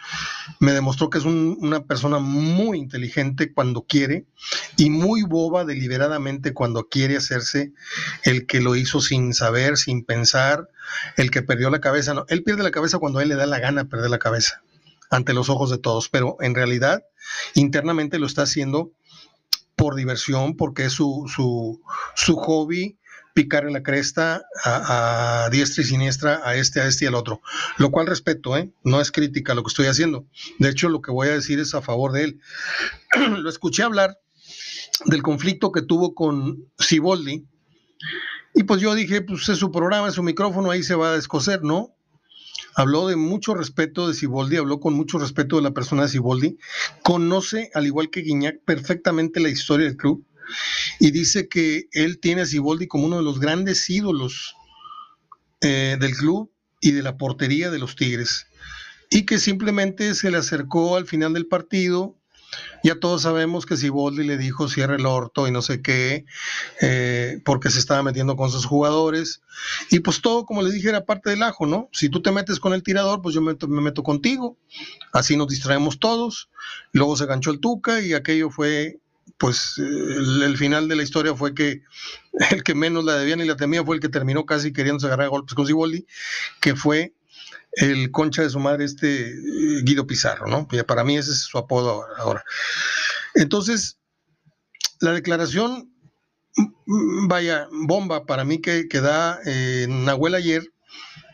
Me 0.59 0.71
demostró 0.71 1.11
que 1.11 1.19
es 1.19 1.25
una 1.25 1.83
persona 1.83 2.17
muy 2.17 2.79
inteligente 2.79 3.53
cuando 3.53 3.83
quiere 3.83 4.25
y 4.75 4.89
muy 4.89 5.21
boba 5.21 5.65
deliberadamente 5.65 6.53
cuando 6.55 6.89
quiere 6.89 7.15
hacerse 7.15 7.73
el 8.23 8.47
que 8.47 8.59
lo 8.59 8.75
hizo 8.75 9.01
sin 9.01 9.35
saber, 9.35 9.77
sin 9.77 10.03
pensar, 10.03 10.69
el 11.15 11.29
que 11.29 11.43
perdió 11.43 11.69
la 11.69 11.81
cabeza. 11.81 12.15
No, 12.15 12.25
él 12.27 12.41
pierde 12.41 12.63
la 12.63 12.71
cabeza 12.71 12.97
cuando 12.97 13.19
a 13.19 13.23
él 13.23 13.29
le 13.29 13.35
da 13.35 13.45
la 13.45 13.59
gana 13.59 13.85
perder 13.85 14.09
la 14.09 14.19
cabeza 14.19 14.63
ante 15.11 15.35
los 15.35 15.49
ojos 15.49 15.69
de 15.69 15.77
todos, 15.77 16.09
pero 16.09 16.37
en 16.39 16.55
realidad 16.55 17.03
internamente 17.53 18.17
lo 18.17 18.25
está 18.25 18.41
haciendo 18.41 18.91
por 19.75 19.95
diversión, 19.95 20.55
porque 20.55 20.85
es 20.85 20.93
su, 20.93 21.25
su, 21.33 21.81
su 22.15 22.35
hobby 22.35 22.97
picar 23.35 23.65
en 23.67 23.73
la 23.73 23.83
cresta 23.83 24.45
a, 24.63 25.49
diestra 25.51 25.83
y 25.83 25.85
siniestra, 25.85 26.41
a 26.45 26.55
este, 26.55 26.79
a 26.79 26.87
este 26.87 27.03
y 27.03 27.07
al 27.09 27.15
otro. 27.15 27.41
Lo 27.77 27.91
cual 27.91 28.07
respeto, 28.07 28.55
¿eh? 28.55 28.71
no 28.83 29.01
es 29.01 29.11
crítica 29.11 29.53
lo 29.53 29.63
que 29.63 29.69
estoy 29.69 29.87
haciendo. 29.87 30.25
De 30.57 30.69
hecho, 30.69 30.87
lo 30.87 31.01
que 31.01 31.11
voy 31.11 31.27
a 31.27 31.33
decir 31.33 31.59
es 31.59 31.75
a 31.75 31.81
favor 31.81 32.13
de 32.13 32.23
él. 32.23 32.39
lo 33.37 33.49
escuché 33.49 33.83
hablar 33.83 34.17
del 35.03 35.21
conflicto 35.21 35.73
que 35.73 35.81
tuvo 35.81 36.15
con 36.15 36.71
Siboldi. 36.79 37.45
Y 38.53 38.63
pues 38.63 38.79
yo 38.79 38.95
dije, 38.95 39.21
pues 39.21 39.49
es 39.49 39.57
su 39.57 39.69
programa, 39.69 40.07
es 40.07 40.13
su 40.13 40.23
micrófono, 40.23 40.71
ahí 40.71 40.81
se 40.81 40.95
va 40.95 41.09
a 41.09 41.15
descoser, 41.15 41.61
¿no? 41.61 41.93
Habló 42.75 43.07
de 43.07 43.15
mucho 43.15 43.55
respeto 43.55 44.07
de 44.07 44.13
Siboldi, 44.13 44.57
habló 44.57 44.79
con 44.79 44.93
mucho 44.93 45.17
respeto 45.17 45.55
de 45.55 45.63
la 45.63 45.71
persona 45.71 46.03
de 46.03 46.09
Siboldi, 46.09 46.57
conoce, 47.03 47.71
al 47.73 47.85
igual 47.85 48.09
que 48.09 48.21
Guiñac, 48.21 48.59
perfectamente 48.65 49.39
la 49.39 49.49
historia 49.49 49.87
del 49.87 49.97
club 49.97 50.25
y 50.99 51.11
dice 51.11 51.47
que 51.47 51.87
él 51.91 52.19
tiene 52.19 52.41
a 52.41 52.45
Siboldi 52.45 52.87
como 52.87 53.05
uno 53.05 53.17
de 53.17 53.23
los 53.23 53.39
grandes 53.39 53.89
ídolos 53.89 54.55
eh, 55.61 55.97
del 55.99 56.15
club 56.15 56.51
y 56.81 56.91
de 56.91 57.01
la 57.01 57.17
portería 57.17 57.71
de 57.71 57.79
los 57.79 57.95
Tigres 57.95 58.47
y 59.09 59.25
que 59.25 59.39
simplemente 59.39 60.13
se 60.13 60.29
le 60.31 60.37
acercó 60.37 60.97
al 60.97 61.07
final 61.07 61.33
del 61.33 61.47
partido 61.47 62.17
ya 62.83 62.99
todos 62.99 63.23
sabemos 63.23 63.65
que 63.65 63.77
si 63.77 63.89
Boldi 63.89 64.23
le 64.23 64.37
dijo 64.37 64.67
cierre 64.67 64.95
el 64.95 65.05
orto 65.05 65.47
y 65.47 65.51
no 65.51 65.61
sé 65.61 65.81
qué, 65.81 66.25
eh, 66.81 67.39
porque 67.43 67.69
se 67.69 67.79
estaba 67.79 68.03
metiendo 68.03 68.35
con 68.35 68.51
sus 68.51 68.65
jugadores. 68.65 69.41
Y 69.89 69.99
pues 69.99 70.21
todo, 70.21 70.45
como 70.45 70.61
les 70.61 70.73
dije, 70.73 70.89
era 70.89 71.05
parte 71.05 71.31
del 71.31 71.43
ajo, 71.43 71.65
¿no? 71.65 71.89
Si 71.91 72.09
tú 72.09 72.21
te 72.21 72.31
metes 72.31 72.59
con 72.59 72.73
el 72.73 72.83
tirador, 72.83 73.21
pues 73.21 73.33
yo 73.33 73.41
me, 73.41 73.55
meto 73.67 74.03
contigo. 74.03 74.57
Así 75.13 75.35
nos 75.35 75.47
distraemos 75.47 75.99
todos. 75.99 76.49
Luego 76.91 77.15
se 77.15 77.25
ganchó 77.25 77.51
el 77.51 77.59
Tuca 77.59 78.01
y 78.01 78.13
aquello 78.13 78.49
fue 78.49 78.99
pues 79.37 79.79
el, 79.79 80.55
final 80.55 80.87
de 80.87 80.95
la 80.95 81.03
historia 81.03 81.35
fue 81.35 81.55
que 81.55 81.81
el 82.51 82.63
que 82.63 82.75
menos 82.75 83.03
la 83.03 83.15
debía 83.15 83.35
ni 83.35 83.45
la 83.45 83.57
temía 83.57 83.83
fue 83.83 83.95
el 83.95 84.01
que 84.01 84.09
terminó 84.09 84.45
casi 84.45 84.71
queriéndose 84.71 85.07
agarrar 85.07 85.29
golpes 85.29 85.55
con 85.55 85.65
Siboldi, 85.65 86.05
que 86.61 86.75
fue 86.75 87.13
el 87.75 88.11
concha 88.11 88.41
de 88.41 88.49
su 88.49 88.59
madre, 88.59 88.85
este 88.85 89.29
eh, 89.29 89.81
Guido 89.83 90.07
Pizarro, 90.07 90.47
¿no? 90.47 90.67
Para 90.87 91.03
mí 91.03 91.17
ese 91.17 91.31
es 91.31 91.39
su 91.39 91.57
apodo 91.57 92.05
ahora. 92.17 92.43
Entonces, 93.33 93.97
la 95.01 95.13
declaración, 95.13 95.91
mm, 96.55 97.27
vaya, 97.27 97.67
bomba 97.71 98.25
para 98.25 98.43
mí 98.43 98.61
que, 98.61 98.87
que 98.87 99.01
da 99.01 99.39
eh, 99.45 99.87
Nahuel 99.89 100.35
ayer, 100.35 100.71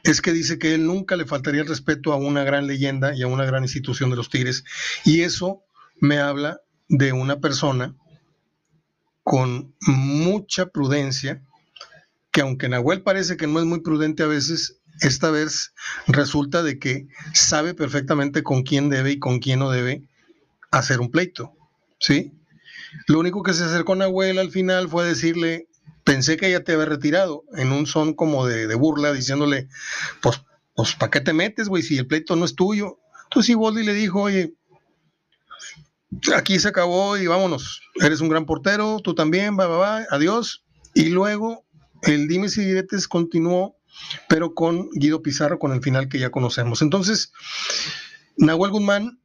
es 0.04 0.22
que 0.22 0.32
dice 0.32 0.58
que 0.58 0.74
él 0.74 0.86
nunca 0.86 1.16
le 1.16 1.26
faltaría 1.26 1.62
el 1.62 1.68
respeto 1.68 2.12
a 2.12 2.16
una 2.16 2.44
gran 2.44 2.66
leyenda 2.66 3.16
y 3.16 3.22
a 3.22 3.28
una 3.28 3.46
gran 3.46 3.64
institución 3.64 4.10
de 4.10 4.16
los 4.16 4.30
Tigres. 4.30 4.64
Y 5.06 5.22
eso 5.22 5.64
me 6.00 6.18
habla 6.18 6.62
de 6.88 7.14
una 7.14 7.40
persona 7.40 7.96
con 9.24 9.76
mucha 9.82 10.66
prudencia, 10.68 11.44
que 12.32 12.42
aunque 12.42 12.70
Nahuel 12.70 13.04
parece 13.04 13.38
que 13.38 13.48
no 13.48 13.60
es 13.60 13.66
muy 13.66 13.82
prudente 13.82 14.24
a 14.24 14.28
veces, 14.28 14.81
esta 15.00 15.32
vez 15.32 15.74
resulta 16.08 16.64
de 16.64 16.80
que 16.80 17.08
sabe 17.34 17.74
perfectamente 17.74 18.44
con 18.44 18.64
quién 18.64 18.90
debe 18.90 19.12
y 19.12 19.20
con 19.20 19.40
quién 19.40 19.60
no 19.60 19.72
debe 19.72 20.04
hacer 20.72 21.00
un 21.00 21.12
pleito, 21.12 21.54
¿sí? 22.00 22.34
Lo 23.08 23.20
único 23.20 23.44
que 23.44 23.54
se 23.54 23.64
acercó 23.64 23.94
a 23.94 23.98
Nahuel 23.98 24.38
al 24.40 24.52
final 24.52 24.90
fue 24.90 25.06
decirle, 25.06 25.68
pensé 26.04 26.38
que 26.38 26.48
ella 26.48 26.64
te 26.64 26.74
había 26.74 26.86
retirado, 26.86 27.44
en 27.56 27.72
un 27.72 27.88
son 27.88 28.14
como 28.14 28.46
de, 28.46 28.74
burla, 28.76 29.14
diciéndole, 29.14 29.68
pues, 30.22 30.42
pues, 30.76 30.96
¿para 30.96 31.10
qué 31.10 31.22
te 31.22 31.34
metes, 31.34 31.68
güey, 31.68 31.84
si 31.84 31.98
el 31.98 32.08
pleito 32.08 32.36
no 32.36 32.46
es 32.46 32.56
tuyo? 32.56 33.00
Entonces 33.24 33.50
Iboldi 33.50 33.84
le 33.84 33.94
dijo, 33.94 34.22
oye, 34.22 34.54
aquí 36.36 36.60
se 36.60 36.68
acabó 36.68 37.18
y 37.18 37.28
vámonos, 37.28 37.82
eres 37.96 38.22
un 38.22 38.30
gran 38.30 38.46
portero, 38.46 39.00
tú 39.00 39.16
también, 39.16 39.58
va, 39.58 39.68
va, 39.68 39.78
va, 39.78 40.06
adiós. 40.10 40.64
Y 40.94 41.10
luego 41.10 41.66
el 42.04 42.28
dime 42.28 42.50
si 42.50 42.66
diretes 42.66 43.08
continuó 43.08 43.78
pero 44.28 44.54
con 44.54 44.90
Guido 44.92 45.22
Pizarro 45.22 45.60
con 45.60 45.74
el 45.74 45.82
final 45.82 46.10
que 46.10 46.20
ya 46.20 46.30
conocemos. 46.30 46.82
Entonces, 46.82 47.32
Nahuel 48.38 48.72
Guzmán 48.72 49.22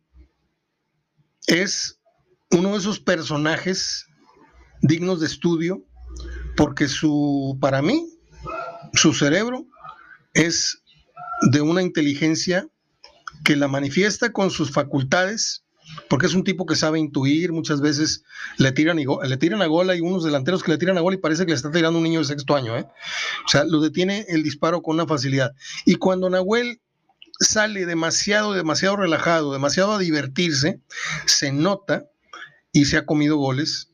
es 1.47 2.01
uno 2.51 2.73
de 2.73 2.79
esos 2.79 3.01
personajes 3.01 4.07
dignos 4.83 5.21
de 5.21 5.27
estudio 5.27 5.85
porque 6.57 6.89
su, 6.89 7.59
para 7.61 7.83
mí, 7.83 8.09
su 8.95 9.13
cerebro 9.13 9.67
es 10.33 10.83
de 11.51 11.61
una 11.61 11.83
inteligencia 11.83 12.69
que 13.45 13.57
la 13.57 13.69
manifiesta 13.69 14.33
con 14.33 14.51
sus 14.51 14.71
facultades 14.71 15.66
porque 16.09 16.27
es 16.27 16.35
un 16.35 16.45
tipo 16.45 16.67
que 16.67 16.77
sabe 16.77 16.99
intuir, 16.99 17.53
muchas 17.53 17.81
veces 17.81 18.25
le 18.59 18.73
tiran, 18.73 18.99
y 18.99 19.05
le 19.05 19.37
tiran 19.37 19.63
a 19.63 19.67
gol, 19.67 19.91
hay 19.91 20.01
unos 20.01 20.25
delanteros 20.25 20.63
que 20.63 20.73
le 20.73 20.79
tiran 20.79 20.99
a 20.99 21.01
gol 21.01 21.15
y 21.15 21.19
parece 21.19 21.45
que 21.45 21.53
le 21.53 21.57
está 21.57 21.71
tirando 21.71 21.99
un 21.99 22.05
niño 22.05 22.21
de 22.21 22.27
sexto 22.27 22.55
año, 22.55 22.77
¿eh? 22.77 22.87
o 23.45 23.49
sea, 23.49 23.65
lo 23.65 23.81
detiene 23.81 24.27
el 24.29 24.43
disparo 24.43 24.83
con 24.83 24.95
una 24.95 25.07
facilidad. 25.07 25.53
Y 25.85 25.97
cuando 25.97 26.31
Nahuel 26.31 26.81
sale 27.41 27.87
demasiado, 27.87 28.53
demasiado 28.53 28.97
relajado, 28.97 29.53
demasiado 29.53 29.93
a 29.93 29.99
divertirse, 29.99 30.81
se 31.27 31.53
nota 31.53 32.07
y 32.73 32.87
se 32.87 32.97
ha 32.97 33.07
comido 33.07 33.37
goles 33.37 33.91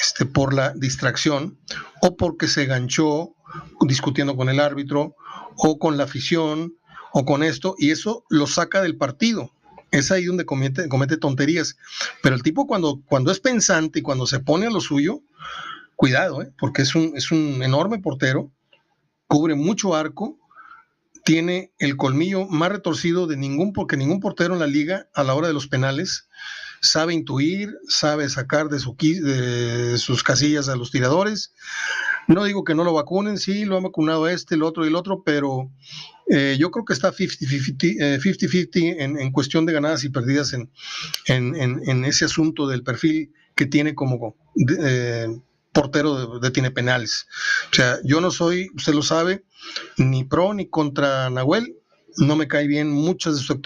este, 0.00 0.26
por 0.26 0.54
la 0.54 0.72
distracción 0.74 1.58
o 2.02 2.16
porque 2.16 2.48
se 2.48 2.66
ganchó 2.66 3.34
discutiendo 3.82 4.36
con 4.36 4.48
el 4.48 4.60
árbitro 4.60 5.14
o 5.56 5.78
con 5.78 5.96
la 5.96 6.04
afición 6.04 6.74
o 7.12 7.24
con 7.24 7.42
esto 7.42 7.76
y 7.78 7.90
eso 7.90 8.24
lo 8.28 8.46
saca 8.46 8.82
del 8.82 8.96
partido 8.96 9.52
es 9.98 10.10
ahí 10.10 10.24
donde 10.24 10.44
comete, 10.44 10.88
comete 10.88 11.16
tonterías. 11.16 11.76
Pero 12.22 12.34
el 12.34 12.42
tipo 12.42 12.66
cuando, 12.66 13.02
cuando 13.06 13.30
es 13.30 13.40
pensante 13.40 14.00
y 14.00 14.02
cuando 14.02 14.26
se 14.26 14.40
pone 14.40 14.66
a 14.66 14.70
lo 14.70 14.80
suyo, 14.80 15.22
cuidado, 15.96 16.42
¿eh? 16.42 16.52
porque 16.58 16.82
es 16.82 16.94
un, 16.94 17.12
es 17.16 17.30
un 17.30 17.62
enorme 17.62 17.98
portero, 17.98 18.50
cubre 19.26 19.54
mucho 19.54 19.94
arco, 19.94 20.38
tiene 21.24 21.72
el 21.78 21.96
colmillo 21.96 22.46
más 22.46 22.70
retorcido 22.70 23.26
de 23.26 23.36
ningún, 23.36 23.72
porque 23.72 23.96
ningún 23.96 24.20
portero 24.20 24.54
en 24.54 24.60
la 24.60 24.66
liga 24.66 25.08
a 25.14 25.22
la 25.22 25.34
hora 25.34 25.48
de 25.48 25.54
los 25.54 25.68
penales 25.68 26.28
sabe 26.82 27.14
intuir, 27.14 27.78
sabe 27.88 28.28
sacar 28.28 28.68
de, 28.68 28.78
su, 28.78 28.94
de 28.94 29.96
sus 29.98 30.22
casillas 30.22 30.68
a 30.68 30.76
los 30.76 30.90
tiradores. 30.90 31.54
No 32.26 32.44
digo 32.44 32.64
que 32.64 32.74
no 32.74 32.84
lo 32.84 32.92
vacunen, 32.92 33.38
sí, 33.38 33.64
lo 33.64 33.76
han 33.76 33.82
vacunado 33.82 34.28
este, 34.28 34.54
el 34.54 34.62
otro 34.62 34.84
y 34.84 34.88
el 34.88 34.96
otro, 34.96 35.22
pero 35.24 35.70
eh, 36.28 36.56
yo 36.58 36.70
creo 36.70 36.84
que 36.84 36.94
está 36.94 37.12
50-50 37.12 38.74
eh, 38.74 38.96
en, 38.98 39.32
cuestión 39.32 39.66
de 39.66 39.72
ganadas 39.72 40.04
y 40.04 40.08
perdidas 40.08 40.54
en, 40.54 42.04
ese 42.04 42.24
asunto 42.24 42.66
del 42.66 42.82
perfil 42.82 43.32
que 43.54 43.66
tiene 43.66 43.94
como 43.94 44.36
eh, 44.80 45.28
portero 45.72 46.38
de, 46.38 46.50
tiene 46.50 46.70
penales. 46.70 47.26
O 47.70 47.74
sea, 47.74 47.98
yo 48.04 48.20
no 48.20 48.30
soy, 48.30 48.70
usted 48.74 48.94
lo 48.94 49.02
sabe, 49.02 49.44
ni 49.98 50.24
pro 50.24 50.54
ni 50.54 50.66
contra 50.68 51.28
Nahuel. 51.30 51.76
No 52.16 52.36
me 52.36 52.46
cae 52.46 52.68
bien 52.68 52.90
muchas 52.90 53.34
de 53.34 53.40
sus 53.40 53.58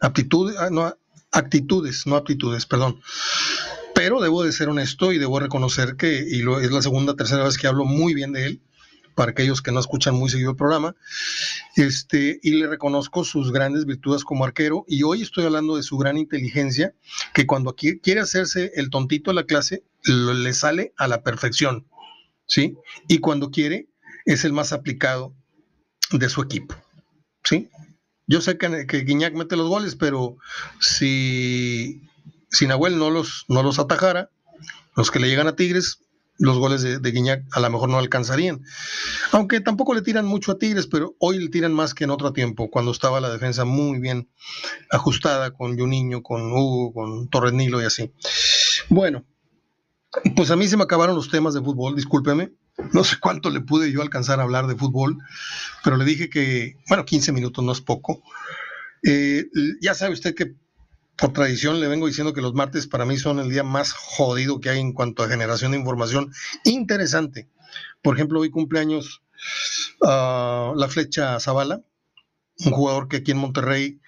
aptitudes, 0.00 0.56
ah, 0.58 0.70
no, 0.70 0.96
actitudes, 1.32 2.06
no 2.06 2.16
aptitudes, 2.16 2.66
perdón. 2.66 3.00
Pero 4.08 4.22
debo 4.22 4.42
de 4.42 4.52
ser 4.52 4.70
honesto 4.70 5.12
y 5.12 5.18
debo 5.18 5.38
reconocer 5.38 5.96
que, 5.96 6.24
y 6.26 6.38
lo, 6.38 6.60
es 6.60 6.70
la 6.70 6.80
segunda, 6.80 7.14
tercera 7.14 7.44
vez 7.44 7.58
que 7.58 7.66
hablo 7.66 7.84
muy 7.84 8.14
bien 8.14 8.32
de 8.32 8.46
él, 8.46 8.62
para 9.14 9.32
aquellos 9.32 9.60
que 9.60 9.70
no 9.70 9.80
escuchan 9.80 10.14
muy 10.14 10.30
seguido 10.30 10.52
el 10.52 10.56
programa, 10.56 10.96
este, 11.76 12.40
y 12.42 12.52
le 12.52 12.68
reconozco 12.68 13.22
sus 13.22 13.52
grandes 13.52 13.84
virtudes 13.84 14.24
como 14.24 14.46
arquero, 14.46 14.86
y 14.88 15.02
hoy 15.02 15.20
estoy 15.20 15.44
hablando 15.44 15.76
de 15.76 15.82
su 15.82 15.98
gran 15.98 16.16
inteligencia, 16.16 16.94
que 17.34 17.46
cuando 17.46 17.74
quiere 17.74 18.20
hacerse 18.20 18.72
el 18.76 18.88
tontito 18.88 19.30
de 19.30 19.34
la 19.34 19.44
clase, 19.44 19.84
le 20.04 20.54
sale 20.54 20.94
a 20.96 21.06
la 21.06 21.22
perfección, 21.22 21.86
¿sí? 22.46 22.78
Y 23.08 23.18
cuando 23.18 23.50
quiere, 23.50 23.90
es 24.24 24.42
el 24.46 24.54
más 24.54 24.72
aplicado 24.72 25.34
de 26.12 26.30
su 26.30 26.40
equipo, 26.40 26.74
¿sí? 27.44 27.68
Yo 28.26 28.40
sé 28.40 28.56
que, 28.56 28.86
que 28.86 29.00
Guiñac 29.00 29.34
mete 29.34 29.54
los 29.54 29.68
goles, 29.68 29.96
pero 29.96 30.38
si, 30.80 32.07
si 32.50 32.66
Nahuel 32.66 32.98
no 32.98 33.10
los, 33.10 33.44
no 33.48 33.62
los 33.62 33.78
atajara, 33.78 34.30
los 34.96 35.10
que 35.10 35.20
le 35.20 35.28
llegan 35.28 35.46
a 35.46 35.56
Tigres, 35.56 36.00
los 36.38 36.58
goles 36.58 36.82
de, 36.82 37.10
Guiñac 37.10 37.44
a 37.52 37.60
lo 37.60 37.70
mejor 37.70 37.88
no 37.88 37.98
alcanzarían. 37.98 38.62
Aunque 39.32 39.60
tampoco 39.60 39.94
le 39.94 40.02
tiran 40.02 40.24
mucho 40.24 40.52
a 40.52 40.58
Tigres, 40.58 40.86
pero 40.86 41.16
hoy 41.18 41.38
le 41.38 41.48
tiran 41.48 41.72
más 41.72 41.94
que 41.94 42.04
en 42.04 42.10
otro 42.10 42.32
tiempo, 42.32 42.70
cuando 42.70 42.92
estaba 42.92 43.20
la 43.20 43.30
defensa 43.30 43.64
muy 43.64 43.98
bien 43.98 44.30
ajustada 44.90 45.50
con 45.50 45.76
Juninho, 45.78 46.22
con 46.22 46.52
Hugo, 46.52 46.92
con 46.92 47.28
Torres 47.28 47.52
Nilo 47.52 47.82
y 47.82 47.86
así. 47.86 48.12
Bueno, 48.88 49.24
Pues 50.36 50.50
a 50.50 50.56
mí 50.56 50.66
se 50.68 50.76
me 50.76 50.84
acabaron 50.84 51.16
los 51.16 51.28
temas 51.28 51.54
de 51.54 51.60
fútbol, 51.60 51.94
discúlpeme. 51.94 52.52
No 52.92 53.02
sé 53.02 53.16
cuánto 53.20 53.50
le 53.50 53.60
pude 53.60 53.90
yo 53.90 54.00
alcanzar 54.00 54.38
a 54.38 54.44
hablar 54.44 54.68
de 54.68 54.76
fútbol, 54.76 55.18
pero 55.82 55.96
le 55.96 56.04
dije 56.04 56.30
que, 56.30 56.76
bueno, 56.88 57.04
15 57.04 57.32
minutos 57.32 57.64
no 57.64 57.72
es 57.72 57.80
poco. 57.80 58.22
Eh, 59.02 59.46
ya 59.80 59.94
sabe 59.94 60.14
usted 60.14 60.34
que 60.34 60.54
por 61.18 61.32
tradición 61.32 61.80
le 61.80 61.88
vengo 61.88 62.06
diciendo 62.06 62.32
que 62.32 62.40
los 62.40 62.54
martes 62.54 62.86
para 62.86 63.04
mí 63.04 63.18
son 63.18 63.40
el 63.40 63.50
día 63.50 63.64
más 63.64 63.92
jodido 63.92 64.60
que 64.60 64.70
hay 64.70 64.78
en 64.78 64.92
cuanto 64.92 65.22
a 65.22 65.28
generación 65.28 65.72
de 65.72 65.78
información 65.78 66.32
interesante. 66.64 67.48
Por 68.02 68.14
ejemplo, 68.14 68.40
hoy 68.40 68.50
cumpleaños 68.50 69.20
uh, 70.00 70.74
la 70.76 70.86
flecha 70.88 71.38
Zavala, 71.40 71.82
un 72.64 72.72
jugador 72.72 73.08
que 73.08 73.18
aquí 73.18 73.32
en 73.32 73.38
Monterrey 73.38 74.00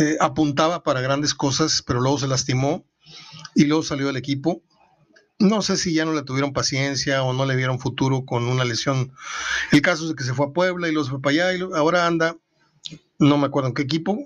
eh, 0.00 0.16
apuntaba 0.18 0.82
para 0.82 1.00
grandes 1.00 1.32
cosas, 1.32 1.82
pero 1.86 2.00
luego 2.00 2.18
se 2.18 2.26
lastimó 2.26 2.84
y 3.54 3.66
luego 3.66 3.84
salió 3.84 4.08
del 4.08 4.16
equipo. 4.16 4.62
No 5.38 5.62
sé 5.62 5.76
si 5.76 5.94
ya 5.94 6.04
no 6.04 6.12
le 6.12 6.22
tuvieron 6.22 6.52
paciencia 6.52 7.22
o 7.22 7.34
no 7.34 7.46
le 7.46 7.54
vieron 7.54 7.78
futuro 7.78 8.24
con 8.24 8.48
una 8.48 8.64
lesión. 8.64 9.12
El 9.70 9.80
caso 9.80 10.08
es 10.08 10.16
que 10.16 10.24
se 10.24 10.34
fue 10.34 10.46
a 10.46 10.50
Puebla 10.50 10.88
y 10.88 10.92
los 10.92 11.10
fue 11.10 11.22
para 11.22 11.48
allá 11.48 11.54
y 11.54 11.60
ahora 11.74 12.06
anda, 12.06 12.36
no 13.18 13.38
me 13.38 13.46
acuerdo 13.46 13.68
en 13.68 13.74
qué 13.74 13.82
equipo, 13.82 14.18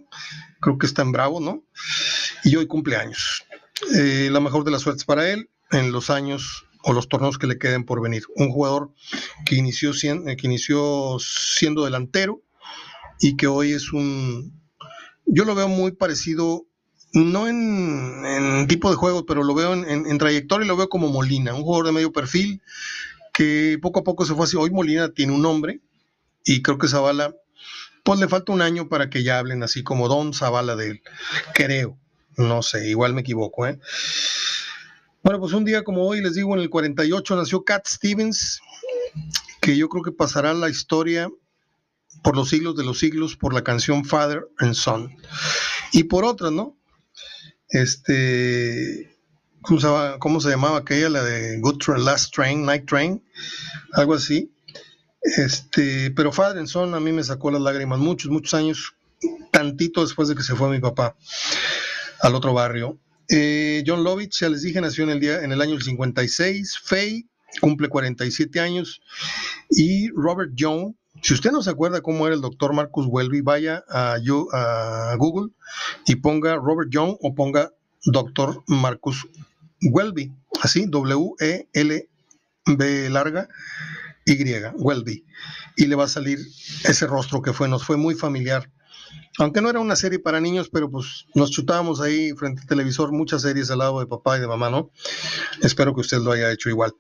creo 0.61 0.79
que 0.79 0.87
está 0.87 1.03
en 1.03 1.13
Bravo, 1.13 1.41
¿no? 1.41 1.63
Y 2.45 2.57
hoy 2.57 2.67
cumpleaños. 2.67 3.45
Eh, 3.97 4.29
la 4.31 4.41
mejor 4.41 4.65
de 4.65 4.71
las 4.71 4.83
suertes 4.83 5.05
para 5.05 5.31
él 5.31 5.49
en 5.71 5.93
los 5.93 6.11
años 6.11 6.67
o 6.83 6.93
los 6.93 7.09
torneos 7.09 7.39
que 7.39 7.47
le 7.47 7.59
queden 7.59 7.85
por 7.85 8.03
venir. 8.03 8.25
Un 8.37 8.51
jugador 8.51 8.93
que 9.45 9.57
inició, 9.57 9.93
que 9.93 10.47
inició 10.47 11.17
siendo 11.19 11.85
delantero 11.85 12.43
y 13.21 13.37
que 13.37 13.47
hoy 13.47 13.73
es 13.73 13.93
un... 13.93 14.61
Yo 15.27 15.45
lo 15.45 15.55
veo 15.55 15.69
muy 15.69 15.93
parecido 15.93 16.67
no 17.13 17.49
en, 17.49 18.67
tipo 18.69 18.91
de 18.91 18.97
juego, 18.97 19.27
pero 19.27 19.43
lo 19.43 19.55
veo 19.55 19.75
en, 19.75 20.19
trayectoria 20.19 20.65
y 20.65 20.69
lo 20.69 20.77
veo 20.77 20.89
como 20.89 21.09
Molina, 21.09 21.55
un 21.55 21.63
jugador 21.63 21.87
de 21.87 21.93
medio 21.93 22.13
perfil 22.13 22.63
que 23.33 23.79
poco 23.81 24.01
a 24.01 24.05
poco 24.05 24.25
se 24.25 24.35
fue 24.35 24.45
así. 24.45 24.57
Hoy 24.57 24.71
Molina 24.71 25.13
tiene 25.13 25.33
un 25.33 25.43
nombre 25.43 25.81
y 26.45 26.63
creo 26.63 26.79
que 26.79 26.89
Zavala, 26.89 27.35
pues 28.03 28.19
le 28.21 28.29
falta 28.29 28.53
un 28.53 28.63
año 28.63 28.89
para 28.89 29.11
que 29.11 29.23
ya 29.23 29.39
hablen 29.39 29.63
así 29.63 29.83
como 29.83 30.09
Don 30.09 30.33
Zavala 30.33 30.77
de 30.77 30.91
él. 30.91 31.03
Creo, 31.55 31.99
no 32.37 32.63
sé, 32.63 32.89
igual 32.89 33.15
me 33.15 33.21
equivoco. 33.21 33.67
¿eh? 33.67 33.79
Bueno, 35.23 35.41
pues 35.41 35.53
un 35.53 35.65
día 35.65 35.85
como 35.85 36.07
hoy, 36.07 36.21
les 36.21 36.35
digo, 36.35 36.55
en 36.55 36.61
el 36.61 36.71
48 36.71 37.37
nació 37.37 37.65
Cat 37.65 37.87
Stevens, 37.87 38.61
que 39.61 39.77
yo 39.77 39.89
creo 39.89 40.03
que 40.03 40.13
pasará 40.13 40.55
la 40.55 40.69
historia 40.69 41.31
por 42.23 42.37
los 42.37 42.49
siglos 42.49 42.77
de 42.77 42.85
los 42.85 42.99
siglos 42.99 43.37
por 43.37 43.55
la 43.55 43.63
canción 43.63 44.05
Father 44.05 44.49
and 44.59 44.75
Son. 44.75 45.15
Y 45.93 46.05
por 46.05 46.25
otra, 46.25 46.51
¿no? 46.51 46.77
este, 47.71 49.17
¿cómo 49.63 50.41
se, 50.41 50.51
llamaba 50.51 50.79
aquella? 50.79 51.09
La 51.09 51.25
de 51.25 51.59
Good 51.61 51.83
Last 51.99 52.35
Train, 52.35 52.65
Night 52.65 52.87
Train, 52.87 53.23
algo 53.93 54.15
así. 54.15 54.53
Este, 55.23 56.11
pero 56.13 56.33
Father 56.33 56.67
Son 56.67 56.95
a 56.95 57.01
mí 57.01 57.13
me 57.13 57.23
sacó 57.23 57.51
las 57.51 57.61
lágrimas 57.61 57.99
muchos, 57.99 58.31
muchos 58.31 58.55
años, 58.55 58.95
tantito 59.51 60.03
después 60.03 60.29
de 60.29 60.35
que 60.35 60.43
se 60.43 60.55
fue 60.55 60.71
mi 60.71 60.81
papá 60.81 61.15
al 62.21 62.35
otro 62.35 62.55
barrio. 62.55 62.99
Eh, 63.29 63.85
John 63.87 64.03
Lovitz, 64.03 64.41
ya 64.41 64.49
les 64.49 64.63
dije, 64.63 64.81
nació 64.81 65.05
en 65.05 65.11
el, 65.11 65.21
día, 65.21 65.43
en 65.43 65.53
el 65.53 65.61
año 65.61 65.79
56. 65.79 66.79
Faye 66.83 67.27
cumple 67.61 67.89
47 67.89 68.61
años. 68.61 69.01
Y 69.71 70.09
Robert 70.11 70.53
Young, 70.55 70.95
si 71.23 71.35
usted 71.35 71.51
no 71.53 71.63
se 71.63 71.71
acuerda 71.71 72.01
cómo 72.01 72.27
era 72.27 72.35
el 72.35 72.41
doctor 72.41 72.73
Marcus 72.73 73.07
Welby, 73.09 73.41
vaya 73.43 73.85
a, 73.89 74.15
a 74.15 75.15
Google 75.17 75.53
y 76.07 76.17
ponga 76.17 76.57
Robert 76.57 76.91
Young 76.91 77.17
o 77.21 77.35
ponga 77.35 77.73
doctor 78.05 78.65
Marcus 78.67 79.29
Welby, 79.83 80.33
así, 80.63 80.87
W-E-L-B 80.87 82.11
larga 83.11 83.49
Y, 84.33 84.83
Welby. 84.83 85.25
Y 85.77 85.87
le 85.87 85.97
va 85.97 86.05
a 86.05 86.09
salir 86.09 86.39
ese 86.85 87.07
rostro 87.07 87.43
que 87.43 87.53
fue, 87.53 87.69
nos 87.69 87.85
fue 87.85 87.97
muy 87.97 88.15
familiar. 88.15 88.71
Aunque 89.39 89.61
no 89.61 89.71
era 89.71 89.81
una 89.81 89.97
serie 89.97 90.19
para 90.19 90.41
niños, 90.41 90.69
pero 90.71 90.91
pues 90.91 91.27
nos 91.35 91.51
chutábamos 91.51 92.01
ahí 92.01 92.33
frente 92.33 92.63
al 92.63 92.67
televisor 92.67 93.13
muchas 93.13 93.43
series 93.43 93.71
al 93.71 93.79
lado 93.79 94.01
de 94.01 94.07
papá 94.07 94.37
y 94.37 94.41
de 94.41 94.47
mamá, 94.47 94.71
¿no? 94.71 94.91
Espero 95.63 95.95
que 95.95 96.01
usted 96.01 96.19
lo 96.19 96.33
haya 96.33 96.53
hecho 96.53 96.69
igual. 96.69 96.93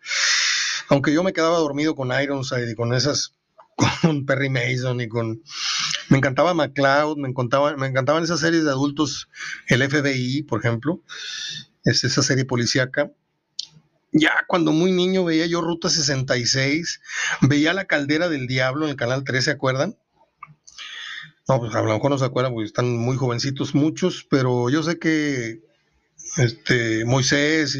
Aunque 0.89 1.13
yo 1.13 1.23
me 1.23 1.33
quedaba 1.33 1.59
dormido 1.59 1.95
con 1.95 2.11
Ironside 2.11 2.71
y 2.71 2.75
con 2.75 2.95
esas 2.95 3.35
con 4.03 4.27
Perry 4.27 4.51
Mason 4.51 5.01
y 5.01 5.09
con... 5.09 5.43
Me 6.09 6.19
encantaba 6.19 6.55
McCloud, 6.55 7.19
me, 7.19 7.29
encantaba, 7.29 7.77
me 7.77 7.87
encantaban 7.87 8.25
esas 8.25 8.41
series 8.41 8.65
de 8.65 8.71
adultos, 8.71 9.29
el 9.69 9.89
FBI, 9.89 10.43
por 10.43 10.61
ejemplo, 10.61 11.03
es 11.85 12.03
esa 12.03 12.23
serie 12.23 12.45
policíaca. 12.45 13.13
Ya 14.13 14.45
cuando 14.49 14.73
muy 14.73 14.93
niño 14.93 15.25
veía 15.25 15.47
yo 15.47 15.61
Ruta 15.61 15.89
66, 15.89 17.01
veía 17.43 17.73
La 17.73 17.85
Caldera 17.85 18.29
del 18.29 18.47
Diablo 18.47 18.85
en 18.85 18.91
el 18.91 18.97
Canal 18.97 19.25
3, 19.25 19.45
¿se 19.45 19.51
acuerdan? 19.53 19.97
No, 21.49 21.59
pues 21.59 21.75
a 21.75 21.83
lo 21.83 21.93
mejor 21.93 22.11
no 22.11 22.19
se 22.19 22.25
acuerdan 22.25 22.53
porque 22.53 22.67
están 22.67 22.97
muy 22.97 23.17
jovencitos 23.17 23.75
muchos, 23.75 24.27
pero 24.29 24.71
yo 24.71 24.83
sé 24.83 24.99
que 24.99 25.61
este, 26.37 27.05
Moisés 27.05 27.77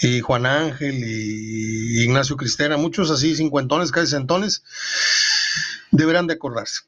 y, 0.00 0.20
Juan 0.20 0.46
Ángel 0.46 0.94
y, 1.04 2.04
Ignacio 2.04 2.36
Cristera, 2.36 2.76
muchos 2.76 3.10
así, 3.10 3.34
cincuentones, 3.34 3.90
casi 3.90 4.12
centones, 4.12 4.62
deberán 5.90 6.26
de 6.26 6.34
acordarse. 6.34 6.82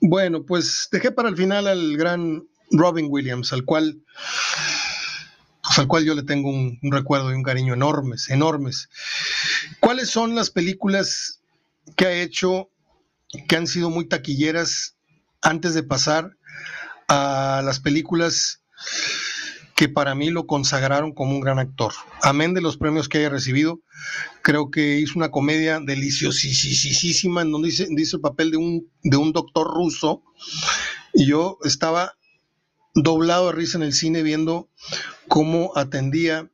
Bueno, 0.00 0.44
pues 0.44 0.88
dejé 0.92 1.10
para 1.10 1.28
el 1.28 1.36
final 1.36 1.66
al 1.66 1.96
gran 1.96 2.44
Robin 2.70 3.06
Williams, 3.10 3.52
al 3.52 3.64
cual, 3.64 4.02
al 5.76 5.86
cual 5.86 6.04
yo 6.04 6.14
le 6.14 6.22
tengo 6.22 6.48
un, 6.48 6.78
un 6.82 6.92
recuerdo 6.92 7.30
y 7.30 7.34
un 7.34 7.42
cariño 7.42 7.74
enormes, 7.74 8.30
enormes. 8.30 8.88
¿Cuáles 9.80 10.10
son 10.10 10.34
las 10.34 10.50
películas 10.50 11.40
que 11.96 12.06
ha 12.06 12.12
hecho 12.12 12.70
que 13.48 13.56
han 13.56 13.66
sido 13.66 13.90
muy 13.90 14.06
taquilleras 14.06 14.96
antes 15.42 15.74
de 15.74 15.82
pasar 15.82 16.36
a 17.08 17.62
las 17.64 17.80
películas 17.80 18.62
que 19.80 19.88
para 19.88 20.14
mí 20.14 20.28
lo 20.30 20.46
consagraron 20.46 21.12
como 21.14 21.32
un 21.32 21.40
gran 21.40 21.58
actor. 21.58 21.94
Amén 22.22 22.52
de 22.52 22.60
los 22.60 22.76
premios 22.76 23.08
que 23.08 23.18
haya 23.18 23.30
recibido, 23.30 23.80
creo 24.42 24.70
que 24.70 24.98
hizo 24.98 25.14
una 25.16 25.30
comedia 25.30 25.80
deliciosísima 25.80 27.42
en 27.42 27.50
donde 27.50 27.68
dice, 27.68 27.86
dice 27.88 28.16
el 28.16 28.20
papel 28.20 28.50
de 28.50 28.58
un, 28.58 28.90
de 29.02 29.16
un 29.16 29.32
doctor 29.32 29.66
ruso. 29.66 30.22
Y 31.14 31.26
yo 31.26 31.56
estaba 31.64 32.14
doblado 32.94 33.46
de 33.46 33.52
risa 33.52 33.78
en 33.78 33.84
el 33.84 33.92
cine 33.92 34.22
viendo 34.22 34.68
cómo 35.28 35.72
atendía 35.76 36.50